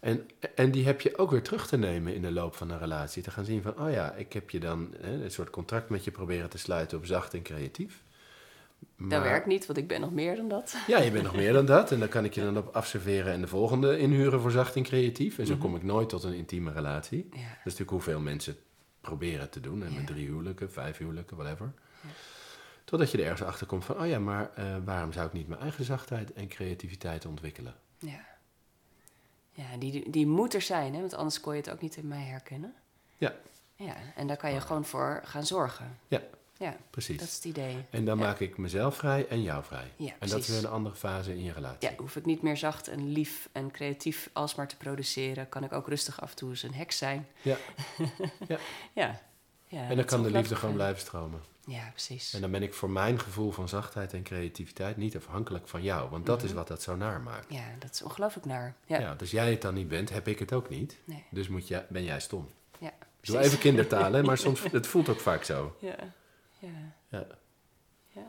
[0.00, 2.78] En, en die heb je ook weer terug te nemen in de loop van een
[2.78, 3.22] relatie.
[3.22, 6.04] Te gaan zien van, oh ja, ik heb je dan hè, een soort contract met
[6.04, 8.02] je proberen te sluiten op zacht en creatief.
[8.98, 10.76] dat werkt niet, want ik ben nog meer dan dat.
[10.86, 11.92] Ja, je bent nog meer dan dat.
[11.92, 14.82] En dan kan ik je dan op afserveren en de volgende inhuren voor zacht en
[14.82, 15.38] creatief.
[15.38, 15.62] En zo Mhm.
[15.62, 17.28] kom ik nooit tot een intieme relatie.
[17.30, 17.38] Ja.
[17.38, 18.56] Dat is natuurlijk hoeveel mensen
[19.00, 19.82] proberen te doen.
[19.84, 21.72] En met drie huwelijken, vijf huwelijken, whatever.
[22.84, 25.48] Totdat je er ergens achter komt van, oh ja, maar eh, waarom zou ik niet
[25.48, 27.74] mijn eigen zachtheid en creativiteit ontwikkelen?
[27.98, 28.24] Ja,
[29.52, 31.00] ja die, die moet er zijn, hè?
[31.00, 32.74] want anders kon je het ook niet in mij herkennen.
[33.16, 33.34] Ja.
[33.76, 35.98] Ja, en daar kan je gewoon voor gaan zorgen.
[36.08, 36.20] Ja.
[36.56, 37.18] Ja, Precies.
[37.18, 37.84] dat is het idee.
[37.90, 38.24] En dan Ja.
[38.24, 39.92] maak ik mezelf vrij en jou vrij.
[39.96, 41.90] Ja, en dat is weer een andere fase in je relatie.
[41.90, 45.48] Ja, hoef ik niet meer zacht en lief en creatief alsmaar te produceren.
[45.48, 47.26] Kan ik ook rustig af en toe eens een heks zijn.
[47.42, 47.56] Ja.
[48.94, 49.20] ja.
[49.68, 49.80] ja.
[49.80, 51.40] en dat dan kan de liefde gewoon blijven stromen.
[51.66, 52.34] Ja, precies.
[52.34, 56.10] En dan ben ik voor mijn gevoel van zachtheid en creativiteit niet afhankelijk van jou.
[56.10, 56.58] Want dat is Mhm.
[56.58, 57.46] wat dat zo naar maakt.
[57.52, 58.74] Ja, dat is ongelooflijk naar.
[58.86, 59.16] Ja, Ja.
[59.20, 60.96] als jij het dan niet bent, heb ik het ook niet.
[61.04, 61.24] nee.
[61.30, 62.48] Dus moet jij, ben jij stom.
[62.78, 63.46] Ja, Doe precies.
[63.46, 65.76] even kindertaal, hè, maar soms het voelt ook vaak zo.
[65.80, 65.94] Ja,
[66.58, 66.68] ja,
[67.08, 67.26] Ja.
[68.08, 68.26] ja,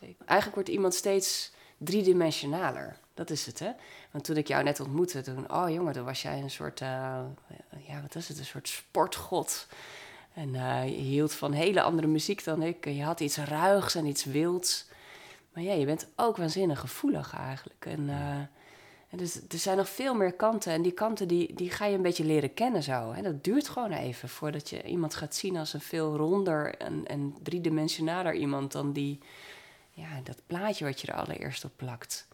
[0.00, 0.26] zeker.
[0.26, 2.96] Eigenlijk wordt iemand steeds driedimensionaler.
[3.14, 3.70] Dat is het, hè?
[4.10, 5.52] Want toen ik jou net ontmoette, toen...
[5.52, 6.80] Oh jongen, toen was jij een soort...
[6.80, 7.18] eh,
[7.86, 8.38] ja, wat is het?
[8.38, 9.66] Een soort sportgod.
[10.40, 10.52] En
[10.86, 12.84] je hield van hele andere muziek dan ik.
[12.84, 14.88] Je had iets ruigs en iets wilds.
[15.52, 17.86] Maar ja, je bent ook waanzinnig gevoelig eigenlijk.
[17.86, 18.36] En, eh,
[19.10, 20.72] en dus er zijn nog veel meer kanten.
[20.72, 23.12] En die kanten die, die ga je een beetje leren kennen zo.
[23.12, 23.22] Hè?
[23.22, 27.34] Dat duurt gewoon even voordat je iemand gaat zien als een veel ronder en, en
[27.42, 29.18] driedimensionaler iemand dan die,
[29.92, 32.28] ja, dat plaatje wat je er allereerst op plakt.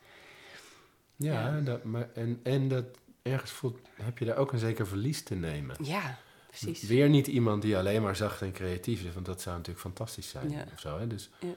[1.17, 1.61] Ja, Ja.
[1.61, 2.85] Dat, maar, en, en dat
[3.23, 5.77] ergens voelt, heb je daar ook een zeker verlies te nemen.
[5.83, 6.19] Ja,
[6.61, 6.89] precies.
[6.89, 10.29] Weer niet iemand die alleen maar zacht en creatief is, want dat zou natuurlijk fantastisch
[10.29, 10.51] zijn.
[10.51, 10.65] Ja.
[10.73, 11.07] Of zo, hè?
[11.07, 11.49] Dus Ja.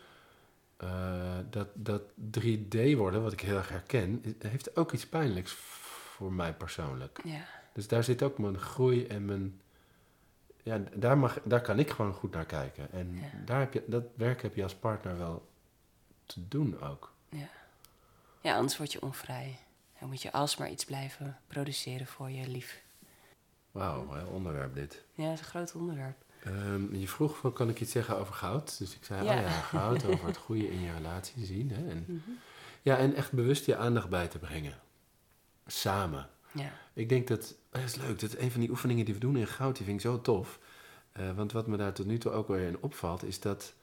[0.77, 2.01] eh, dat, dat
[2.39, 7.19] 3D worden, wat ik heel erg herken, heeft ook iets pijnlijks voor mij persoonlijk.
[7.23, 9.62] Ja, Dus daar zit ook mijn groei en mijn.
[10.63, 12.91] Ja, daar, mag, daar kan ik gewoon goed naar kijken.
[12.91, 13.29] En Ja.
[13.45, 15.47] daar heb je, dat werk heb je als partner wel
[16.25, 17.13] te doen ook.
[17.29, 17.49] ja.
[18.41, 19.57] ja, anders word je onvrij.
[19.99, 22.81] Dan moet je alsmaar iets blijven produceren voor je lief.
[23.71, 25.03] Wauw, onderwerp dit.
[25.13, 26.23] Ja, dat is een groot onderwerp.
[26.43, 28.77] Ehm, je vroeg van, kan ik iets zeggen over goud?
[28.77, 29.36] Dus ik zei, Ja.
[29.36, 31.71] oh ja, goud, over het goede in je relatie zien.
[31.71, 31.89] Hè?
[31.89, 32.29] En, Mhm.
[32.82, 34.79] ja, en echt bewust je aandacht bij te brengen.
[35.67, 36.29] Samen.
[36.51, 39.19] Ja, Ik denk dat, dat is leuk, dat is een van die oefeningen die we
[39.19, 40.60] doen in goud, die vind ik zo tof.
[41.12, 43.73] Eh, want wat me daar tot nu toe ook weer in opvalt, is dat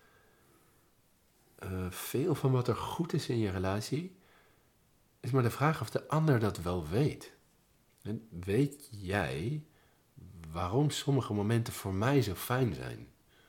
[1.59, 4.17] eh, veel van wat er goed is in je relatie,
[5.21, 7.33] is maar de vraag of de ander dat wel weet.
[8.03, 9.65] En weet jij
[10.57, 13.09] waarom sommige momenten voor mij zo fijn zijn?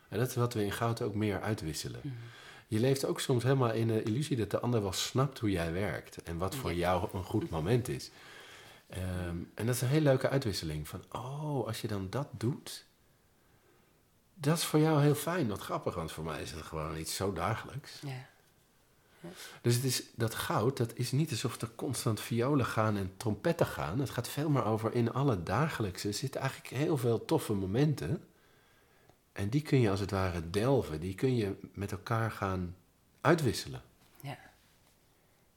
[0.09, 1.99] En dat is wat we in goud ook meer uitwisselen.
[2.03, 2.15] Mhm.
[2.67, 5.73] Je leeft ook soms helemaal in de illusie dat de ander wel snapt hoe jij
[5.73, 8.11] werkt en wat voor jou een goed moment is.
[8.87, 10.87] Ehm, en dat is een hele leuke uitwisseling.
[10.87, 12.85] Van, oh, als je dan dat doet,
[14.33, 15.47] dat is voor jou heel fijn.
[15.47, 18.01] Wat grappig, want voor mij is het gewoon iets zo dagelijks.
[18.01, 18.29] ja,
[19.61, 23.65] Dus het is, dat goud, dat is niet alsof er constant violen gaan en trompetten
[23.65, 23.99] gaan.
[23.99, 26.11] Het gaat veel meer over in alle dagelijkse.
[26.11, 28.23] Zitten eigenlijk heel veel toffe momenten.
[29.31, 30.99] En die kun je als het ware delven.
[30.99, 32.75] Die kun je met elkaar gaan
[33.21, 33.81] uitwisselen.
[34.21, 34.37] ja.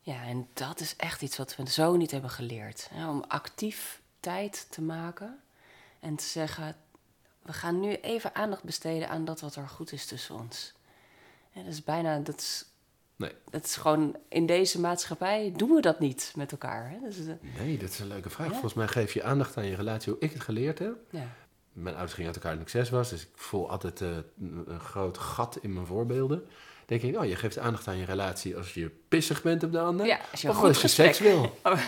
[0.03, 2.91] Ja, en dat is echt iets wat we zo niet hebben geleerd.
[3.09, 5.41] Om actief tijd te maken
[6.01, 6.77] en te zeggen...
[7.43, 10.73] we gaan nu even aandacht besteden aan dat wat er goed is tussen ons.
[11.55, 12.19] Dat is bijna...
[12.19, 12.67] Dat
[13.21, 13.33] Nee.
[13.51, 14.17] dat is gewoon...
[14.29, 16.91] In deze maatschappij doen we dat niet met elkaar.
[16.91, 16.97] Hè?
[17.09, 18.47] Eh, Nee, dat is een leuke vraag.
[18.47, 18.53] Ja.
[18.53, 20.95] Volgens mij geef je aandacht aan je relatie hoe ik het geleerd heb.
[21.11, 21.27] ja.
[21.73, 24.09] Mijn ouders gingen uit elkaar toen ik zes was, dus ik voel altijd eh,
[24.67, 26.47] een groot gat in mijn voorbeelden.
[26.87, 29.81] denk ik, oh, je geeft aandacht aan je relatie als je pissig bent op de
[29.81, 30.07] ander.
[30.07, 31.41] Ja, als je of goed als je seks wil.
[31.63, 31.81] Oh,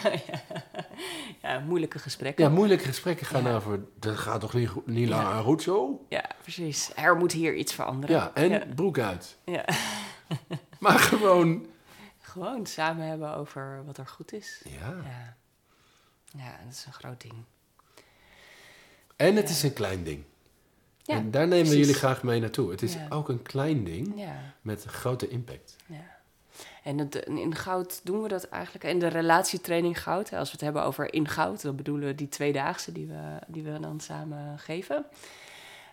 [1.43, 1.59] ja.
[1.59, 2.45] moeilijke gesprekken.
[2.45, 5.23] Ja, moeilijke gesprekken gaan over, dat gaat toch niet, niet Ja.
[5.23, 6.05] langer goed zo?
[6.09, 6.91] Ja, precies.
[6.97, 8.17] Er moet hier iets veranderen.
[8.17, 9.37] Ja, en broek uit.
[9.45, 9.65] Ja.
[10.83, 11.67] Maar gewoon,
[12.21, 14.63] Gewoon samen hebben over wat er goed is.
[14.65, 14.97] ja.
[15.05, 15.37] Ja,
[16.37, 17.35] ja dat is een groot ding.
[19.17, 19.55] En het Ja.
[19.55, 20.23] is een klein ding.
[21.03, 22.71] Ja, en daar nemen we jullie graag mee naartoe.
[22.71, 23.07] Het is Ja.
[23.09, 25.77] ook een klein ding Ja, met een grote impact.
[25.87, 26.21] ja.
[26.83, 28.85] En het, in goud doen we dat eigenlijk.
[28.85, 32.15] In de relatietraining goud, hè, als we het hebben over in goud, dan bedoelen we
[32.15, 35.05] die tweedaagse die we, die we dan samen geven.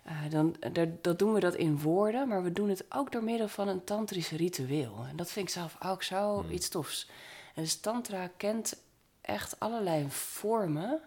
[0.04, 3.24] Eh, dan, daar, dat doen we dat in woorden, maar we doen het ook door
[3.24, 5.04] middel van een tantrisch ritueel.
[5.08, 6.50] En dat vind ik zelf ook zo Hmm.
[6.50, 7.08] iets tofs.
[7.54, 8.76] En dus tantra kent
[9.20, 11.00] echt allerlei vormen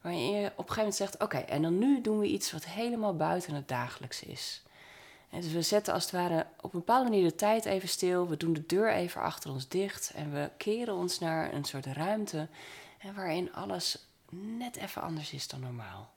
[0.00, 1.22] waarin je op een gegeven moment zegt...
[1.22, 4.62] oké, en dan nu doen we iets wat helemaal buiten het dagelijkse is.
[5.30, 8.28] En dus we zetten als het ware op een bepaalde manier de tijd even stil.
[8.28, 10.12] We doen de deur even achter ons dicht.
[10.14, 12.48] En we keren ons naar een soort ruimte...
[12.98, 13.98] En waarin alles
[14.30, 16.15] net even anders is dan normaal.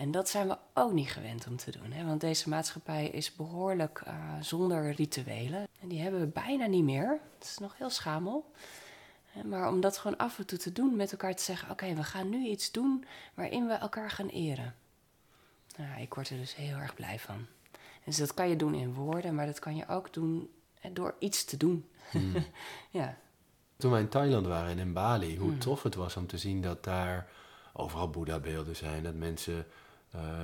[0.00, 1.92] En dat zijn we ook niet gewend om te doen.
[1.92, 2.04] Hè?
[2.04, 5.68] Want deze maatschappij is behoorlijk uh, zonder rituelen.
[5.80, 7.20] En die hebben we bijna niet meer.
[7.38, 8.52] Het is nog heel schamel.
[9.44, 12.02] Maar om dat gewoon af en toe te doen, met elkaar te zeggen: Oké, we
[12.02, 14.74] gaan nu iets doen waarin we elkaar gaan eren.
[15.76, 17.46] Nou, ik word er dus heel erg blij van.
[18.04, 20.50] Dus dat kan je doen in woorden, maar dat kan je ook doen
[20.92, 21.88] door iets te doen.
[22.10, 22.34] Hmm.
[23.00, 23.16] ja.
[23.76, 25.58] Toen wij in Thailand waren en in Bali, hoe hmm.
[25.58, 27.28] tof het was om te zien dat daar
[27.72, 29.02] overal Boeddha-beelden zijn.
[29.02, 29.66] Dat mensen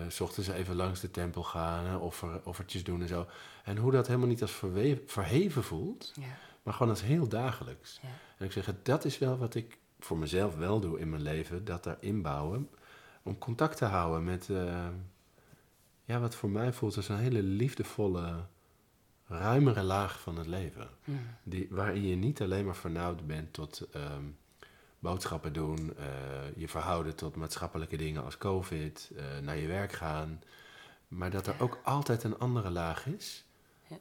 [0.09, 3.27] s ochtends even langs de tempel gaan, offer, offertjes doen en zo.
[3.65, 4.63] En hoe dat helemaal niet als
[5.07, 6.39] verheven voelt, ja.
[6.63, 7.99] maar gewoon als heel dagelijks.
[8.03, 8.09] Ja.
[8.39, 11.65] En ik zeg, dat is wel wat ik voor mezelf wel doe in mijn leven,
[11.65, 12.71] dat daar inbouwen.
[13.23, 14.87] Om contact te houden met, uh,
[16.05, 18.47] ja, wat voor mij voelt als een hele liefdevolle,
[19.27, 20.89] ruimere laag van het leven.
[21.05, 21.21] Hmm.
[21.43, 24.37] Die, waarin je niet alleen maar vernauwd bent tot um,
[25.07, 26.05] boodschappen doen, uh,
[26.57, 30.42] je verhouden tot maatschappelijke dingen als COVID, uh, naar je werk gaan.
[31.09, 33.45] Maar dat er ook altijd een andere laag is.
[33.87, 33.97] Ja.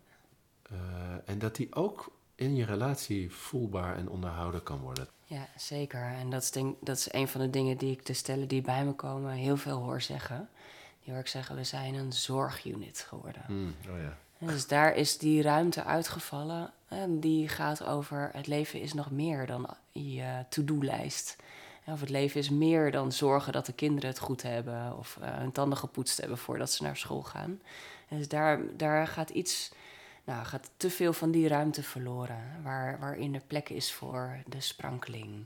[1.25, 5.07] en dat die ook in je relatie voelbaar en onderhouden kan worden.
[5.23, 6.01] Ja, zeker.
[6.01, 8.61] En dat is, denk, dat is een van de dingen die ik de stellen die
[8.61, 10.49] bij me komen heel veel hoor zeggen.
[11.03, 13.43] Die hoor ik zeggen, we zijn een zorgunit geworden.
[13.47, 14.17] Mm, oh ja.
[14.37, 16.73] Dus daar is die ruimte uitgevallen.
[16.87, 21.35] En die gaat over het leven is nog meer dan je to-do-lijst.
[21.85, 24.97] Of het leven is meer dan zorgen dat de kinderen het goed hebben.
[24.97, 27.61] Of uh, hun tanden gepoetst hebben voordat ze naar school gaan.
[28.07, 29.71] En dus daar, daar gaat iets
[30.23, 32.43] nou, gaat te veel van die ruimte verloren.
[32.63, 35.45] Waar, waarin er plek is voor de sprankeling.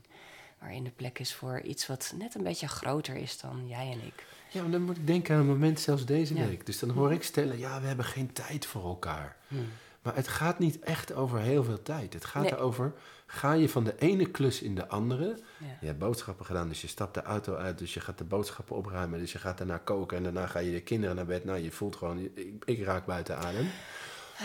[0.58, 4.06] Waarin er plek is voor iets wat net een beetje groter is dan jij en
[4.06, 4.26] ik.
[4.50, 6.66] Ja, maar dan moet ik denken aan een moment zelfs deze week.
[6.66, 9.36] Dus dan hoor ik stellen, ja, we hebben geen tijd voor elkaar.
[9.48, 9.68] Hmm.
[10.02, 12.12] Maar het gaat niet echt over heel veel tijd.
[12.12, 12.92] Het gaat erover,
[13.26, 15.38] ga je van de ene klus in de andere.
[15.80, 17.78] Je hebt boodschappen gedaan, dus je stapt de auto uit.
[17.78, 19.18] Dus je gaat de boodschappen opruimen.
[19.18, 21.44] Dus je gaat daarna koken en daarna ga je de kinderen naar bed.
[21.44, 23.68] Nou, je voelt gewoon, ik, ik raak buiten adem.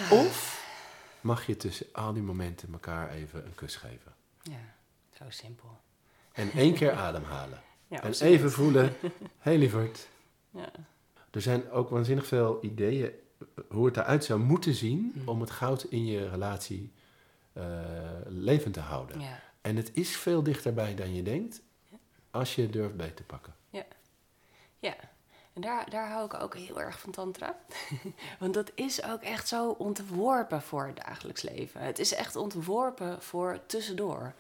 [0.10, 0.64] Of
[1.22, 4.14] mag je tussen al die momenten elkaar even een kus geven.
[4.42, 4.76] Ja,
[5.18, 5.80] zo simpel.
[6.32, 7.62] En één keer ademhalen.
[7.96, 10.08] Ja, en even voelen, hé hey, lieverd.
[10.50, 10.72] Ja.
[11.32, 13.12] Er zijn ook waanzinnig veel ideeën
[13.70, 15.30] hoe het eruit zou moeten zien mm.
[15.30, 16.92] om het goud in je relatie
[17.54, 17.64] uh,
[18.28, 19.20] levend te houden.
[19.20, 19.40] Ja.
[19.62, 21.62] En het is veel dichterbij dan je denkt,
[22.32, 23.56] als je durft bij te pakken.
[23.70, 23.86] Ja,
[24.80, 24.96] ja.
[25.54, 27.60] En daar, daar hou ik ook heel erg van tantra.
[28.40, 31.82] Want dat is ook echt zo ontworpen voor het dagelijks leven.
[31.82, 34.34] Het is echt ontworpen voor tussendoor.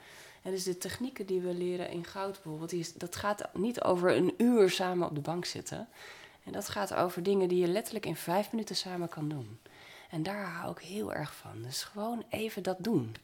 [0.45, 4.15] En dus de technieken die we leren in goud bijvoorbeeld, die dat gaat niet over
[4.15, 5.87] een uur samen op de bank zitten.
[6.43, 9.59] En dat gaat over dingen die je letterlijk in vijf minuten samen kan doen.
[10.09, 11.61] En daar hou ik heel erg van.
[11.61, 13.15] Dus gewoon even dat doen.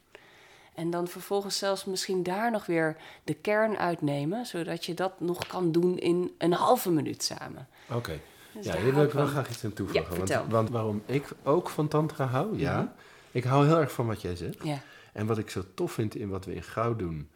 [0.75, 5.47] En dan vervolgens zelfs misschien daar nog weer de kern uitnemen, zodat je dat nog
[5.47, 7.67] kan doen in een halve minuut samen.
[7.91, 8.19] Oké.
[8.53, 10.17] Dus ja, hier wil ik wel graag iets aan toevoegen.
[10.17, 12.81] want, want, waarom ik ook van Tantra hou, ja.
[12.81, 12.87] Mhm.
[13.31, 14.63] Ik hou heel erg van wat jij zegt.
[14.63, 14.81] Ja.
[15.13, 17.29] En wat ik zo tof vind in wat we in goud doen,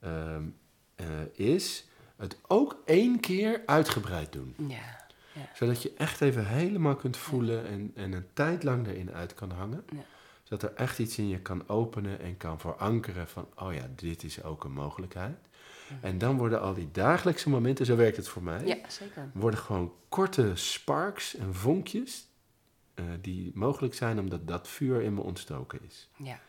[0.00, 0.44] ehm,
[0.94, 4.54] eh, is het ook één keer uitgebreid doen.
[4.56, 5.08] Ja.
[5.32, 5.48] Ja.
[5.54, 9.50] Zodat je echt even helemaal kunt voelen en, en een tijd lang erin uit kan
[9.50, 9.84] hangen.
[9.92, 10.04] Ja
[10.50, 14.22] dat er echt iets in je kan openen en kan verankeren van, oh ja, dit
[14.22, 15.38] is ook een mogelijkheid.
[16.00, 19.30] En dan worden al die dagelijkse momenten, zo werkt het voor mij, ja, zeker.
[19.34, 22.26] worden gewoon korte sparks en vonkjes
[22.94, 26.08] uh, die mogelijk zijn omdat dat vuur in me ontstoken is.
[26.16, 26.40] Ja.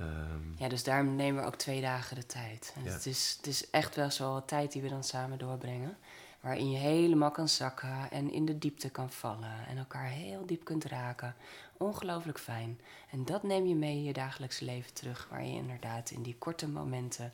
[0.00, 2.72] Um, ja, dus daarom nemen we ook twee dagen de tijd.
[2.76, 5.96] En het, is, het is echt wel zo'n tijd die we dan samen doorbrengen.
[6.40, 10.64] Waarin je helemaal kan zakken en in de diepte kan vallen en elkaar heel diep
[10.64, 11.34] kunt raken.
[11.76, 12.80] Ongelooflijk fijn.
[13.10, 16.36] En dat neem je mee in je dagelijkse leven terug, waar je inderdaad in die
[16.38, 17.32] korte momenten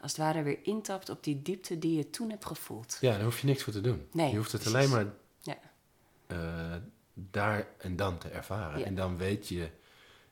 [0.00, 2.98] als het ware weer intapt op die diepte die je toen hebt gevoeld.
[3.00, 4.08] Ja, daar hoef je niks voor te doen.
[4.12, 5.06] Nee, je hoeft het alleen maar
[5.40, 5.56] ja.
[6.26, 6.74] Uh,
[7.14, 8.84] daar en dan te ervaren.
[8.84, 9.70] En dan weet je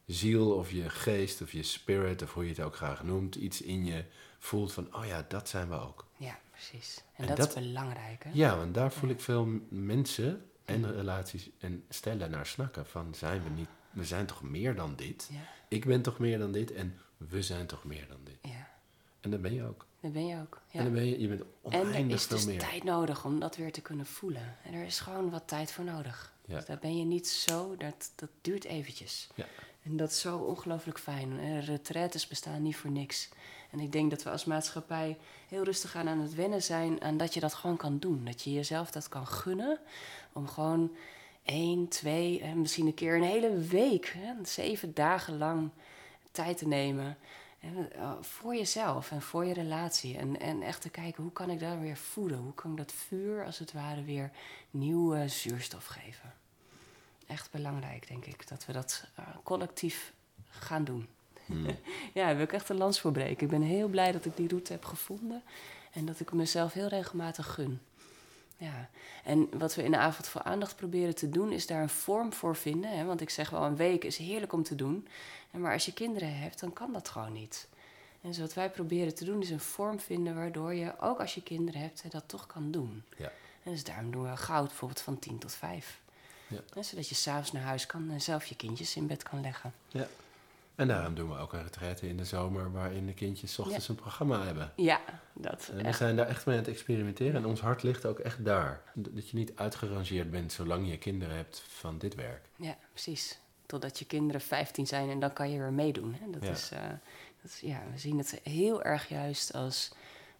[0.06, 3.62] ziel of je geest of je spirit of hoe je het ook graag noemt, iets
[3.62, 4.04] in je
[4.38, 6.06] voelt van, oh ja, dat zijn we ook.
[6.16, 7.02] Ja, precies.
[7.14, 8.24] En, dat, is belangrijk.
[8.24, 8.30] Hè?
[8.32, 12.86] Ja, want daar voel ik veel mensen en relaties en stellen naar snakken.
[12.86, 15.28] Van zijn we niet, we zijn toch meer dan dit?
[15.32, 15.38] Ja.
[15.68, 18.38] Ik ben toch meer dan dit en we zijn toch meer dan dit.
[18.42, 18.68] Ja.
[19.20, 19.86] En dat ben je ook.
[20.00, 20.60] Dat ben je ook.
[20.70, 20.78] Ja.
[20.78, 23.56] En dan ben je, je bent oneindig En er is dus tijd nodig om dat
[23.56, 24.56] weer te kunnen voelen.
[24.64, 26.32] En er is gewoon wat tijd voor nodig.
[26.44, 26.56] Ja.
[26.56, 29.28] Dus daar ben je niet zo, dat, dat duurt eventjes.
[29.34, 29.46] Ja.
[29.84, 31.38] En dat is zo ongelooflijk fijn.
[31.40, 33.28] En retraites bestaan niet voor niks.
[33.70, 35.18] En ik denk dat we als maatschappij
[35.48, 38.24] heel rustig aan, aan het wennen zijn aan dat je dat gewoon kan doen.
[38.24, 39.78] Dat je jezelf dat kan gunnen
[40.32, 40.96] om gewoon
[41.42, 45.70] één, twee, en misschien een keer een hele week, hè, zeven dagen lang
[46.30, 47.16] tijd te nemen.
[47.60, 47.88] En,
[48.20, 50.18] voor jezelf en voor je relatie.
[50.18, 52.38] En, en echt te kijken, hoe kan ik daar weer voeden?
[52.38, 54.30] Hoe kan ik dat vuur, als het ware, weer
[54.70, 56.34] nieuwe zuurstof geven?
[57.26, 60.12] Echt belangrijk, denk ik, dat we dat uh, collectief
[60.48, 61.08] gaan doen.
[61.46, 61.66] Hmm.
[62.14, 63.44] ja, daar wil ik echt een lans voor breken.
[63.44, 65.42] Ik ben heel blij dat ik die route heb gevonden.
[65.92, 67.80] En dat ik mezelf heel regelmatig gun.
[68.56, 68.88] Ja,
[69.24, 72.32] en wat we in de avond voor aandacht proberen te doen, is daar een vorm
[72.32, 72.90] voor vinden.
[72.90, 73.04] Hè?
[73.04, 75.08] Want ik zeg wel, een week is heerlijk om te doen.
[75.50, 77.68] Maar als je kinderen hebt, dan kan dat gewoon niet.
[78.20, 81.34] En dus wat wij proberen te doen, is een vorm vinden waardoor je, ook als
[81.34, 83.02] je kinderen hebt, dat toch kan doen.
[83.16, 83.32] Ja.
[83.62, 86.00] En dus daarom doen we goud bijvoorbeeld van 10 tot 5.
[86.46, 86.82] Ja.
[86.82, 89.72] zodat je s'avonds naar huis kan en zelf je kindjes in bed kan leggen.
[89.88, 90.06] Ja.
[90.74, 93.94] En daarom doen we ook een retraite in de zomer waarin de kindjes ochtends een
[93.94, 94.72] programma hebben.
[94.76, 95.00] Ja,
[95.32, 95.70] dat.
[95.76, 98.44] En we zijn daar echt mee aan het experimenteren en ons hart ligt ook echt
[98.44, 98.82] daar.
[98.94, 102.48] Dat je niet uitgerangeerd bent zolang je kinderen hebt van dit werk.
[102.56, 103.38] Ja, precies.
[103.66, 106.16] Totdat je kinderen 15 zijn en dan kan je weer meedoen.
[106.20, 106.30] Hè?
[106.30, 106.78] Dat, Is, uh,
[107.42, 109.92] dat is, ja, we zien het heel erg juist als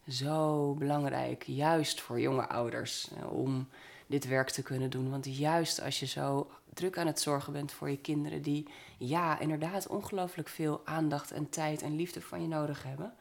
[0.09, 3.69] zo belangrijk, juist voor jonge ouders, om
[4.07, 5.11] dit werk te kunnen doen.
[5.11, 9.38] Want juist als je zo druk aan het zorgen bent voor je kinderen, die ja,
[9.38, 13.14] inderdaad ongelooflijk veel aandacht en tijd en liefde van je nodig hebben.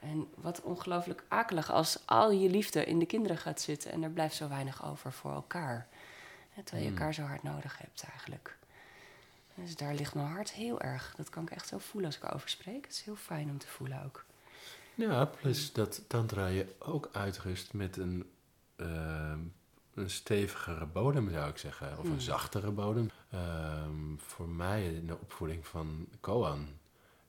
[0.00, 4.10] En wat ongelooflijk akelig als al je liefde in de kinderen gaat zitten en er
[4.10, 5.88] blijft zo weinig over voor elkaar.
[6.54, 6.98] Terwijl je hmm.
[6.98, 8.56] elkaar zo hard nodig hebt eigenlijk.
[9.54, 11.14] Dus daar ligt mijn hart heel erg.
[11.16, 12.84] Dat kan ik echt zo voelen als ik erover spreek.
[12.84, 14.24] Het is heel fijn om te voelen ook.
[14.94, 18.30] Ja, plus dat tantra je ook uitrust met een
[18.76, 19.38] ehm,
[19.94, 21.92] een stevigere bodem, zou ik zeggen.
[21.92, 22.20] Of een hmm.
[22.20, 23.10] zachtere bodem.
[23.34, 26.68] Um, voor mij in de opvoeding van Koan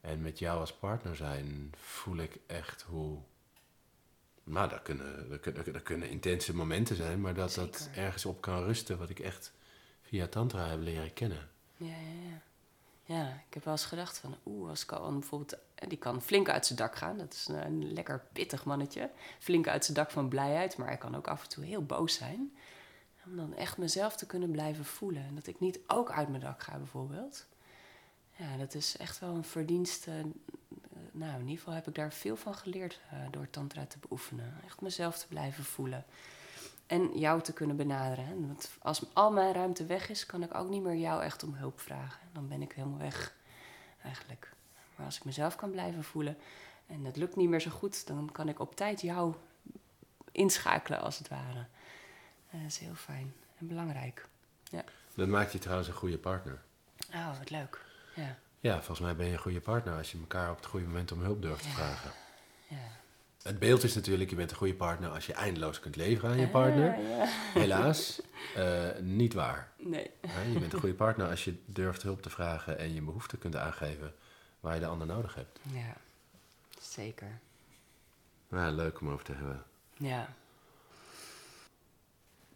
[0.02, 3.20] en met jou als partner zijn, voel ik echt hoe.
[4.44, 8.42] Nou, dat kunnen, dat kunnen, dat kunnen intense momenten zijn, maar dat dat ergens op
[8.42, 9.54] kan rusten, wat ik echt
[10.02, 11.50] via Tantra heb leren kennen.
[11.78, 12.42] Ja, ja, ja.
[13.08, 16.50] Ja, ik heb wel eens gedacht van, oeh, als Koan bijvoorbeeld, eh, die kan flink
[16.50, 17.18] uit zijn dak gaan.
[17.18, 19.10] Dat is een, lekker pittig mannetje.
[19.40, 22.14] Flink uit zijn dak van blijheid, maar hij kan ook af en toe heel boos
[22.14, 22.56] zijn.
[23.26, 25.24] Om dan echt mezelf te kunnen blijven voelen.
[25.24, 27.46] En dat ik niet ook uit mijn dak ga, bijvoorbeeld.
[28.36, 30.12] Ja, dat is echt wel een verdienste.
[30.12, 33.00] Eh, nou, in ieder geval heb ik daar veel van geleerd
[33.32, 34.54] door Tantra te beoefenen.
[34.66, 36.06] Echt mezelf te blijven voelen.
[36.88, 38.48] En jou te kunnen benaderen.
[38.48, 41.54] Want als al mijn ruimte weg is, kan ik ook niet meer jou echt om
[41.54, 42.20] hulp vragen.
[42.32, 43.36] Dan ben ik helemaal weg,
[44.04, 44.54] eigenlijk.
[44.96, 46.38] Maar als ik mezelf kan blijven voelen
[46.88, 49.36] en het lukt niet meer zo goed, dan kan ik op tijd jou
[50.32, 51.66] inschakelen, als het ware.
[52.52, 54.28] dat is heel fijn en belangrijk.
[54.64, 54.84] Ja.
[55.14, 56.62] Dat maakt je trouwens een goede partner.
[57.14, 57.86] Oh, wat leuk.
[58.16, 58.38] Ja.
[58.60, 61.12] Ja, volgens mij ben je een goede partner als je elkaar op het goede moment
[61.12, 62.12] om hulp durft te vragen.
[62.68, 62.78] Ja.
[63.46, 66.40] Het beeld is natuurlijk, je bent een goede partner als je eindeloos kunt leveren aan
[66.40, 66.96] je partner.
[67.54, 68.22] Helaas,
[68.58, 68.88] uh,
[69.22, 69.72] niet waar.
[69.78, 70.10] Nee.
[70.54, 73.56] je bent een goede partner als je durft hulp te vragen en je behoeften kunt
[73.56, 74.14] aangeven
[74.60, 75.60] waar je de ander nodig hebt.
[75.74, 75.98] Ja,
[76.80, 77.40] zeker.
[78.50, 79.64] Ja, leuk om over te hebben.
[79.98, 80.34] Ja.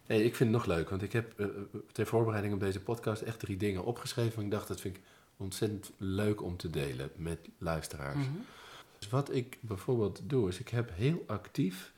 [0.06, 1.46] Hey, ik vind het nog leuk, want ik heb uh,
[1.92, 4.42] ter voorbereiding op deze podcast echt drie dingen opgeschreven.
[4.42, 5.02] ik dacht, dat vind ik
[5.36, 8.16] ontzettend leuk om te delen met luisteraars.
[8.16, 8.46] Mm
[9.08, 11.92] wat ik bijvoorbeeld doe, is ik heb heel actief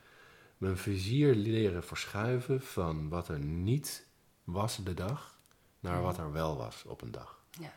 [0.56, 4.06] mijn vizier leren verschuiven van wat er niet
[4.44, 5.38] was de dag
[5.80, 7.42] naar wat er wel was op een dag.
[7.50, 7.72] Ja.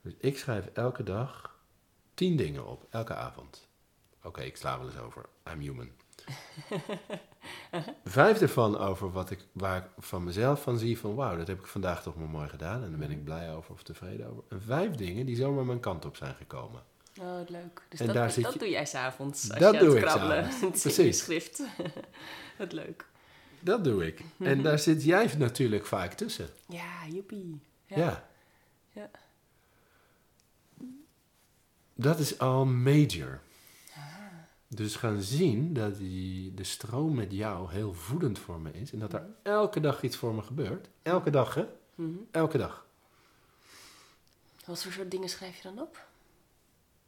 [0.00, 1.56] Dus ik schrijf elke dag
[2.14, 3.68] tien dingen op, elke avond.
[4.22, 5.24] Oké, ik sla wel eens over.
[5.52, 5.90] I'm human.
[8.04, 11.58] Vijf ervan over wat ik, waar ik van mezelf van zie van wauw, dat heb
[11.58, 14.42] ik vandaag toch maar mooi gedaan en daar ben ik blij over of tevreden over.
[14.48, 16.82] En vijf dingen die zomaar mijn kant op zijn gekomen.
[17.20, 17.82] Oh, leuk.
[17.88, 21.18] Dus en dat, daar dat doe jij s'avonds als dat je doe het krabbelen Precies.
[21.18, 21.62] schrift.
[22.58, 23.06] wat leuk.
[23.60, 24.20] Dat doe ik.
[24.38, 26.48] En daar zit jij natuurlijk vaak tussen.
[26.68, 27.60] Ja, joepie.
[27.86, 27.96] Ja.
[27.98, 28.28] ja.
[28.92, 29.10] ja.
[31.94, 33.40] Dat is al major.
[33.94, 34.02] Ah.
[34.68, 38.92] Dus gaan zien dat die, de stroom met jou heel voedend voor me is.
[38.92, 39.30] En dat er mhm.
[39.42, 40.88] elke dag iets voor me gebeurt.
[41.02, 41.64] Elke dag, hè?
[41.94, 42.16] Mhm.
[42.30, 42.86] Elke dag.
[44.64, 46.05] Wat voor soort dingen schrijf je dan op?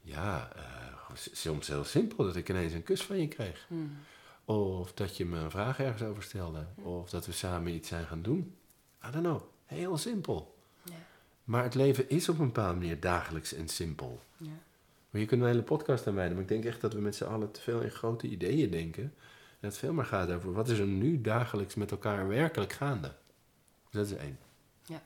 [0.08, 2.24] Ja, uh, soms heel simpel.
[2.24, 3.64] Dat ik ineens een kus van je kreeg.
[3.68, 3.96] Hmm.
[4.44, 6.66] Of dat je me een vraag ergens over stelde.
[6.74, 8.56] Of dat we samen iets zijn gaan doen.
[9.06, 9.42] I don't know.
[9.64, 10.56] Heel simpel.
[10.82, 10.92] Ja.
[11.44, 14.22] Maar het leven is op een bepaalde manier dagelijks en simpel.
[14.36, 14.50] Ja.
[15.10, 16.32] Maar je kunt een hele podcast aan wijden.
[16.32, 19.02] Maar ik denk echt dat we met z'n allen te veel in grote ideeën denken.
[19.60, 23.14] En het veel meer gaat over wat is er nu dagelijks met elkaar werkelijk gaande.
[23.90, 24.38] dat is één.
[24.82, 25.02] Ja.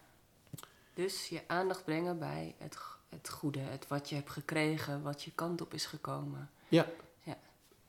[0.95, 2.77] Dus je aandacht brengen bij het
[3.13, 6.51] het goede, het wat je hebt gekregen, wat je kant op is gekomen.
[6.69, 6.87] Ja.
[7.23, 7.39] ja.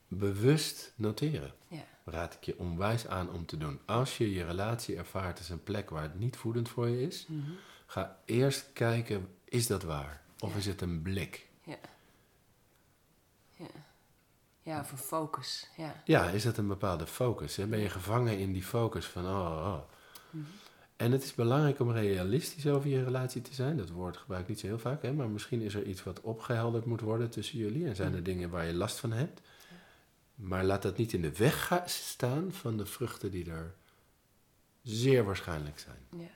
[0.07, 1.53] Bewust noteren.
[1.67, 1.85] Ja.
[2.05, 3.79] Raad ik je onwijs aan om te doen.
[3.85, 7.25] Als je je relatie ervaart als een plek waar het niet voedend voor je is,
[7.27, 7.51] mhm.
[7.85, 10.21] ga eerst kijken, is dat waar?
[10.39, 11.47] Of is het een blik?
[11.63, 11.77] Ja.
[14.61, 15.69] Ja, of een focus.
[15.77, 17.55] Ja, ja is dat een bepaalde focus?
[17.55, 17.67] Hè?
[17.67, 19.79] Ben je gevangen in die focus van, oh, oh.
[20.29, 20.45] Mhm.
[21.03, 23.77] En het is belangrijk om realistisch over je relatie te zijn.
[23.77, 25.13] Dat woord gebruik ik niet zo heel vaak, hè?
[25.13, 27.87] maar misschien is er iets wat opgehelderd moet worden tussen jullie.
[27.87, 28.23] En zijn er mhm.
[28.23, 29.41] dingen waar je last van hebt.
[30.35, 33.73] Maar laat dat niet in de weg staan van de vruchten die er
[34.81, 35.97] zeer waarschijnlijk zijn.
[36.09, 36.35] Ja.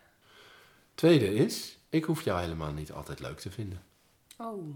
[0.93, 3.83] Tweede is, ik hoef jou helemaal niet altijd leuk te vinden.
[4.37, 4.75] Oh.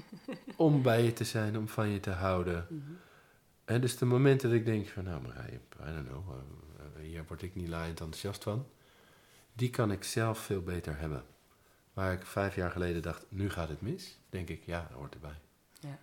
[0.56, 2.66] om bij je te zijn, om van je te houden.
[2.70, 2.98] Mm
[3.64, 7.24] En dus de momenten dat ik denk van, nou Marije, I don't know, uh, hier
[7.28, 8.66] word ik niet laaiend enthousiast van.
[9.52, 11.24] Die kan ik zelf veel beter hebben.
[11.92, 15.14] Waar ik vijf jaar geleden dacht, nu gaat het mis, denk ik, ja, dat hoort
[15.14, 15.40] erbij.
[15.80, 15.98] Ja.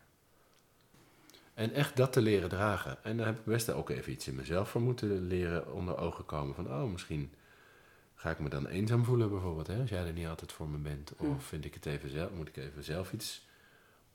[1.54, 3.04] En echt dat te leren dragen.
[3.04, 6.26] En daar heb ik best ook even iets in mezelf voor moeten leren onder ogen
[6.26, 6.56] komen.
[6.56, 7.34] Van, oh, misschien
[8.16, 9.68] ga ik me dan eenzaam voelen bijvoorbeeld.
[9.68, 9.80] Hè?
[9.80, 11.14] Als jij er niet altijd voor me bent.
[11.18, 11.40] Of hm.
[11.40, 13.48] vind ik het even zelf, moet ik even zelf iets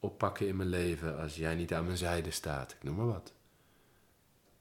[0.01, 2.73] oppakken in mijn leven als jij niet aan mijn zijde staat.
[2.73, 3.33] Ik noem maar wat.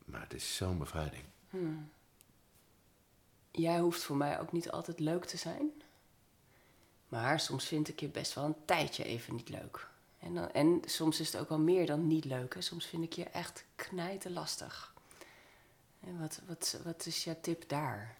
[0.06, 1.24] Maar het is zo'n bevrijding.
[1.50, 1.90] Hmm.
[3.56, 5.72] Jij hoeft voor mij ook niet altijd leuk te zijn.
[7.08, 9.88] Maar soms vind ik je best wel een tijdje even niet leuk.
[10.20, 12.54] En, dan, en soms is het ook wel meer dan niet leuk.
[12.54, 12.62] Hè.
[12.62, 14.94] Soms vind ik je echt knijten lastig.
[16.00, 18.18] En wat, wat, wat is jouw tip daar?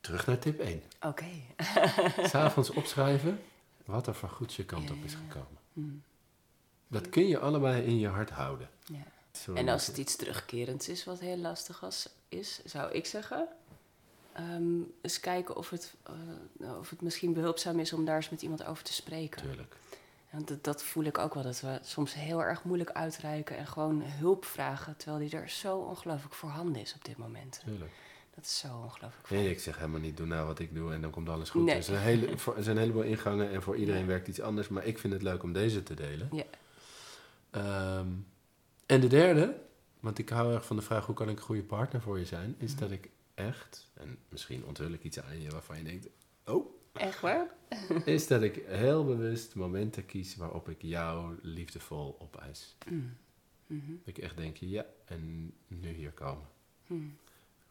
[0.00, 0.82] Terug naar tip 1.
[1.00, 1.06] Oké.
[1.06, 1.44] Okay.
[2.30, 3.42] S'avonds opschrijven
[3.84, 5.58] wat er van goed je kant op is gekomen.
[5.72, 6.02] Hmm.
[6.88, 8.70] Dat kun je allebei in je hart houden.
[8.84, 9.54] Ja.
[9.54, 13.48] en als het iets terugkerends is wat heel lastig was, is, zou ik zeggen...
[14.38, 15.94] Um, eens kijken of het,
[16.60, 19.42] uh, of het misschien behulpzaam is om daar eens met iemand over te spreken.
[19.42, 19.76] Tuurlijk.
[20.30, 23.66] Want dat, dat, voel ik ook wel, dat we soms heel erg moeilijk uitreiken en
[23.66, 27.60] gewoon hulp vragen, terwijl die er zo ongelooflijk voorhanden is op dit moment.
[27.64, 27.92] Tuurlijk.
[28.34, 29.30] Dat is zo ongelooflijk.
[29.30, 31.70] Nee, ik zeg helemaal niet, doe nou wat ik doe en dan komt alles goed.
[31.70, 34.86] Er, zijn hele, er zijn een heleboel ingangen en voor iedereen werkt iets anders, maar
[34.86, 36.28] ik vind het leuk om deze te delen.
[36.32, 36.44] Ja.
[37.50, 38.08] Ehm,
[38.86, 39.60] en de derde,
[40.00, 42.24] want ik hou erg van de vraag hoe kan ik een goede partner voor je
[42.24, 42.80] zijn, is mhm.
[42.80, 43.10] dat ik
[43.46, 46.08] echt, en misschien onthul ik iets aan je waarvan je denkt,
[46.44, 46.80] oh.
[46.92, 47.54] Echt waar?
[48.04, 52.76] is dat ik heel bewust momenten kies waarop ik jou liefdevol opeis.
[52.88, 53.16] Mm.
[53.66, 56.46] Mm Ik echt denk, ja, en nu hier komen.
[56.86, 57.16] Mm.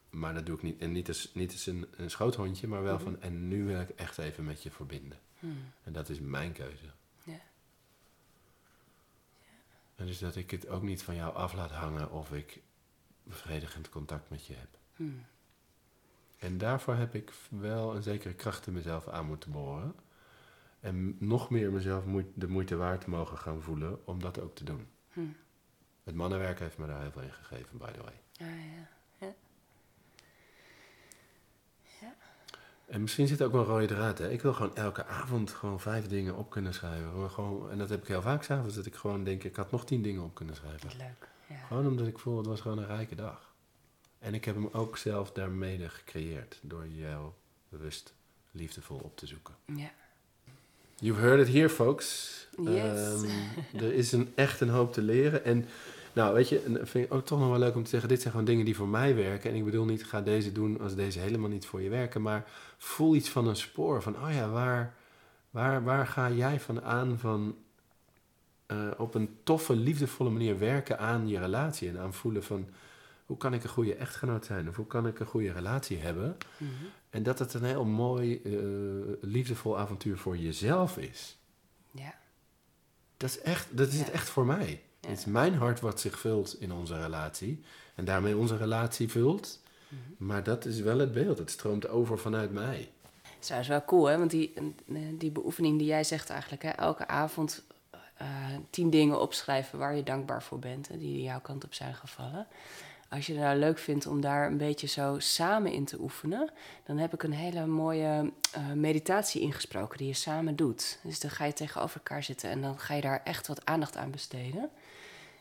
[0.09, 0.80] Maar dat doe ik niet.
[0.82, 3.03] En niet als, niet als een, een schoothondje, maar wel mhm.
[3.03, 5.19] van, en nu wil ik echt even met je verbinden.
[5.39, 5.57] Mm.
[5.84, 6.86] En dat is mijn keuze.
[10.01, 12.61] En dus dat ik het ook niet van jou af laat hangen of ik
[13.24, 14.78] bevredigend contact met je heb.
[14.95, 15.26] Hmm.
[16.41, 19.95] En daarvoor heb ik wel een zekere kracht in mezelf aan moeten boren.
[20.79, 24.63] En nog meer mezelf de moeite waard te mogen gaan voelen om dat ook te
[24.63, 24.87] doen.
[25.13, 25.35] Hmm.
[26.03, 28.13] Het mannenwerk heeft me daar heel veel in gegeven, by the way.
[28.31, 29.35] Ja, ja.
[32.85, 34.17] En misschien zit er ook wel een rode draad.
[34.17, 34.29] Hè?
[34.29, 37.29] Ik wil gewoon elke avond gewoon vijf dingen op kunnen schrijven.
[37.29, 38.75] Gewoon, en dat heb ik heel vaak s'avonds.
[38.75, 40.89] Dat ik gewoon denk, ik had nog tien dingen op kunnen schrijven.
[40.97, 41.55] Leuk, ja.
[41.67, 43.50] Gewoon omdat ik voel, het was gewoon een rijke dag.
[44.22, 46.59] En ik heb hem ook zelf daarmee gecreëerd.
[46.61, 47.30] Door jou
[47.69, 48.13] bewust
[48.51, 49.55] liefdevol op te zoeken.
[49.76, 49.91] Ja.
[50.99, 52.47] You've heard it here, folks.
[52.57, 53.24] Yes.
[53.24, 53.30] Um,
[53.84, 55.45] er is een, echt een hoop te leren.
[55.45, 55.65] En
[56.13, 58.32] nou, weet je, vind ik ook toch nog wel leuk om te zeggen: dit zijn
[58.32, 59.49] gewoon dingen die voor mij werken.
[59.49, 62.22] En ik bedoel niet, ga deze doen als deze helemaal niet voor je werken.
[62.22, 62.45] Maar
[62.78, 64.01] voel iets van een spoor.
[64.01, 64.93] Van, oh ja, waar,
[65.49, 67.55] waar, waar ga jij van aan van
[68.67, 71.89] uh, op een toffe, liefdevolle manier werken aan je relatie?
[71.89, 72.67] En aan voelen van,
[73.32, 74.69] hoe kan ik een goede echtgenoot zijn?
[74.69, 76.38] Of hoe kan ik een goede relatie hebben?
[76.57, 76.71] Mhm.
[77.09, 81.38] En dat het een heel mooi, uh, liefdevol avontuur voor jezelf is.
[81.91, 82.13] Ja.
[83.17, 84.82] Dat is, echt, dat is het echt voor mij.
[84.99, 87.63] Het is mijn hart wat zich vult in onze relatie.
[87.95, 89.59] En daarmee onze relatie vult.
[89.88, 90.25] Mhm.
[90.25, 91.38] Maar dat is wel het beeld.
[91.38, 92.91] Het stroomt over vanuit mij.
[93.39, 94.17] Dat is wel cool, hè?
[94.17, 94.53] Want die,
[95.17, 96.69] die beoefening die jij zegt eigenlijk, hè?
[96.69, 97.63] elke avond
[98.21, 98.27] uh,
[98.69, 100.97] tien dingen opschrijven waar je dankbaar voor bent, hè?
[100.97, 102.47] die jouw kant op zijn gevallen.
[103.12, 106.51] Als je het nou leuk vindt om daar een beetje zo samen in te oefenen,
[106.86, 110.99] dan heb ik een hele mooie uh, meditatie ingesproken die je samen doet.
[111.03, 113.97] Dus dan ga je tegenover elkaar zitten en dan ga je daar echt wat aandacht
[113.97, 114.70] aan besteden.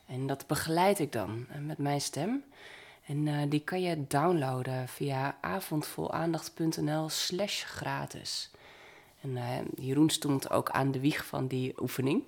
[0.05, 2.43] En dat begeleid ik dan eh, met mijn stem.
[3.05, 8.51] En uh, die kan je downloaden via avondvolaandacht.nl slash gratis.
[9.21, 9.37] En
[9.75, 12.23] Jeroen stond ook aan de wieg van die oefening.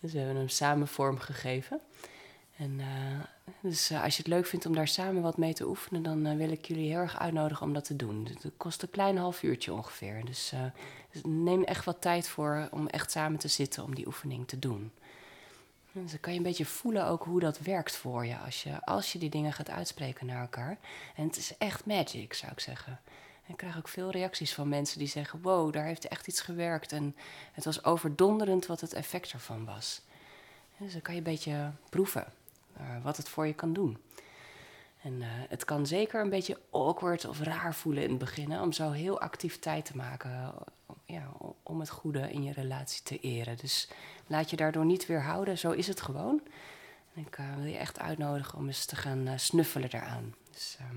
[0.00, 1.80] Dus we hebben hem samen vormgegeven.
[2.56, 2.86] En uh,
[3.60, 6.50] dus als je het leuk vindt om daar samen wat mee te oefenen, dan wil
[6.50, 8.28] ik jullie heel erg uitnodigen om dat te doen.
[8.42, 10.24] Het kost een klein half uurtje ongeveer.
[10.24, 10.52] Dus,
[11.12, 14.58] dus neem echt wat tijd voor om echt samen te zitten om die oefening te
[14.58, 14.92] doen.
[15.92, 18.84] Dus dan kan je een beetje voelen ook hoe dat werkt voor je als je,
[18.84, 20.78] als je die dingen gaat uitspreken naar elkaar.
[21.16, 23.00] En het is echt magic, zou ik zeggen.
[23.46, 26.40] En ik krijg ook veel reacties van mensen die zeggen: Wow, daar heeft echt iets
[26.40, 26.92] gewerkt.
[26.92, 27.16] En
[27.52, 30.00] het was overdonderend wat het effect ervan was.
[30.78, 32.26] Dus dan kan je een beetje proeven
[33.02, 33.98] wat het voor je kan doen.
[35.02, 38.90] En het kan zeker een beetje awkward of raar voelen in het begin, om zo
[38.90, 40.54] heel actief tijd te maken
[41.04, 41.28] ja,
[41.62, 43.56] om het goede in je relatie te eren.
[43.56, 43.88] Dus
[44.26, 46.40] laat je daardoor niet weerhouden, zo is het gewoon.
[47.14, 50.34] En ik wil je echt uitnodigen om eens te gaan snuffelen daaraan.
[50.52, 50.96] Dus, ehm,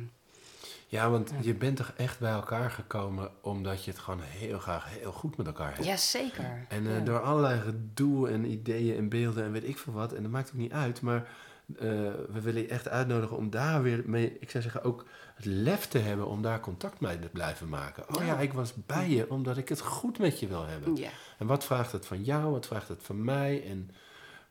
[0.88, 4.90] ja, want je bent toch echt bij elkaar gekomen omdat je het gewoon heel graag
[4.90, 5.86] heel goed met elkaar hebt.
[5.86, 6.66] Ja, zeker.
[6.68, 10.32] En door allerlei gedoe en ideeën en beelden en weet ik veel wat, en dat
[10.32, 11.28] maakt ook niet uit, maar
[11.78, 15.06] we willen je echt uitnodigen om daar weer mee, ik zou zeggen, ook
[15.36, 18.16] het lef te hebben om daar contact mee te blijven maken.
[18.16, 20.96] Oh ja, ik was bij je omdat ik het goed met je wil hebben.
[20.96, 21.10] Ja.
[21.38, 23.92] En wat vraagt het van jou, wat vraagt het van mij en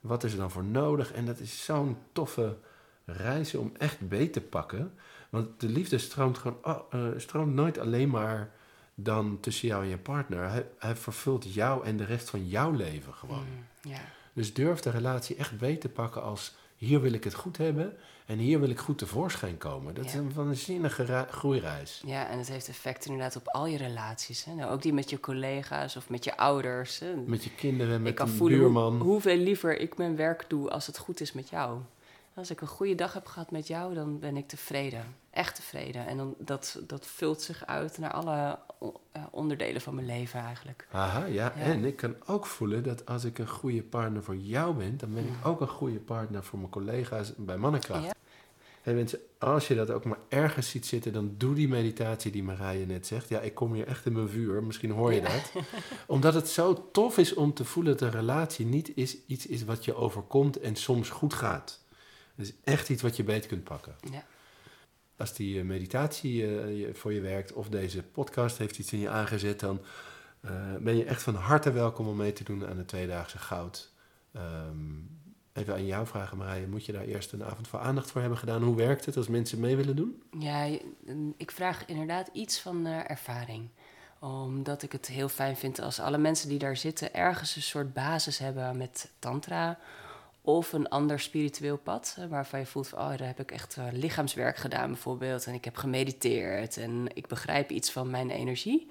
[0.01, 1.13] wat is er dan voor nodig?
[1.13, 2.57] En dat is zo'n toffe
[3.05, 4.93] reis om echt beet te pakken.
[5.29, 8.51] Want de liefde stroomt, gewoon, oh, uh, stroomt nooit alleen maar
[8.95, 10.51] dan tussen jou en je partner.
[10.51, 13.47] Hij, hij, vervult jou en de rest van jouw leven gewoon.
[13.83, 13.93] Mm,
[14.33, 17.97] Dus durf de relatie echt beter te pakken als hier wil ik het goed hebben
[18.27, 19.95] en hier wil ik goed tevoorschijn komen.
[19.95, 22.03] Dat is een waanzinnige groeireis.
[22.07, 24.45] Ja, en het heeft effect inderdaad op al je relaties.
[24.45, 24.55] Hè?
[24.55, 26.99] Nou, ook die met je collega's of met je ouders.
[26.99, 27.15] Hè?
[27.27, 28.97] Met je kinderen, met een buurman.
[28.97, 31.79] Hoe, hoeveel liever ik mijn werk doe als het goed is met jou.
[32.35, 35.05] Als ik een goede dag heb gehad met jou, dan ben ik tevreden.
[35.31, 36.07] Echt tevreden.
[36.07, 38.59] En dan, dat, dat vult zich uit naar alle
[39.31, 40.89] onderdelen van mijn leven eigenlijk.
[40.91, 41.55] Aha, ja.
[41.55, 45.15] En ik kan ook voelen dat als ik een goede partner voor jou ben, dan
[45.15, 48.05] ben ik ook een goede partner voor mijn collega's bij Mannenkracht.
[48.05, 48.15] Ja.
[48.83, 52.43] Hey mensen, als je dat ook maar ergens ziet zitten, dan doe die meditatie die
[52.43, 53.29] Marije net zegt.
[53.29, 55.53] Ja, ik kom hier echt in mijn vuur, misschien hoor je dat.
[56.07, 59.65] Omdat het zo tof is om te voelen dat een relatie niet is, iets is
[59.65, 61.81] wat je overkomt en soms goed gaat.
[62.37, 63.95] Het is echt iets wat je beter kunt pakken.
[64.11, 64.25] Ja.
[65.19, 69.09] Als die eh, meditatie uh, voor je werkt of deze podcast heeft iets in je
[69.09, 69.81] aangezet, dan
[70.45, 70.51] uh,
[70.81, 73.93] ben je echt van harte welkom om mee te doen aan de tweedaagse goud.
[74.37, 75.11] Um,
[75.53, 76.67] even aan jou vragen, Marije.
[76.67, 78.63] Moet je daar eerst een avond voor aandacht voor hebben gedaan?
[78.63, 80.23] Hoe werkt het als mensen mee willen doen?
[80.39, 80.79] Ja,
[81.37, 83.69] ik vraag inderdaad iets van ervaring
[84.21, 87.93] omdat ik het heel fijn vind als alle mensen die daar zitten ergens een soort
[87.93, 89.79] basis hebben met tantra
[90.49, 93.85] of een ander spiritueel pad, waarvan je voelt van, oh, daar heb ik echt uh,
[93.93, 95.47] lichaamswerk gedaan bijvoorbeeld.
[95.47, 98.91] En ik heb gemediteerd en ik begrijp iets van mijn energie.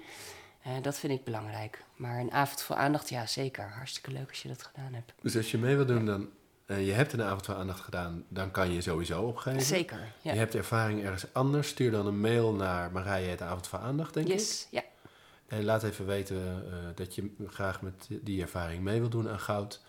[0.66, 1.84] Uh, dat vind ik belangrijk.
[1.96, 3.70] Maar een avond voor aandacht, ja zeker.
[3.74, 5.12] Hartstikke leuk als je dat gedaan hebt.
[5.22, 6.28] Dus als je mee wil doen, dan,
[6.66, 9.62] uh, je hebt een avond voor aandacht gedaan, dan kan je sowieso opgeven.
[9.62, 10.32] Zeker, ja.
[10.32, 14.14] Je hebt ervaring ergens anders, stuur dan een mail naar Marije het avond voor aandacht,
[14.14, 14.66] denk yes, ik.
[14.70, 14.82] ja.
[15.46, 19.80] En laat even weten dat je graag met die ervaring mee wil doen aan goud.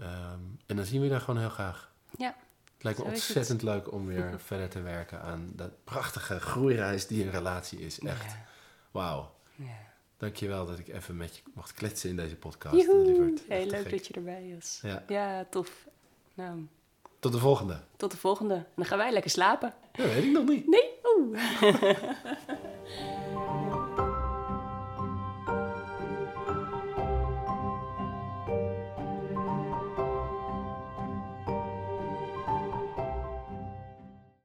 [0.00, 1.92] Ehm, en dan zien we daar gewoon heel graag.
[2.16, 2.34] Ja.
[2.74, 7.24] Het lijkt me ontzettend leuk om weer verder te werken aan dat prachtige groeireis die
[7.24, 7.98] een relatie is.
[7.98, 8.24] Echt.
[8.24, 8.44] Ja.
[8.90, 9.34] Wauw.
[9.54, 9.88] Ja.
[10.16, 12.74] Dankjewel dat ik even met je mocht kletsen in deze podcast.
[12.74, 13.04] Heel
[13.66, 14.78] leuk dat je erbij was.
[14.82, 15.86] Ja, ja tof.
[16.34, 16.66] Nou.
[17.18, 17.80] Tot de volgende.
[17.96, 18.54] Tot de volgende.
[18.54, 19.74] En dan gaan wij lekker slapen.
[19.92, 20.66] Dat weet ik nog niet.
[20.66, 20.90] Nee?
[21.16, 21.38] Oeh.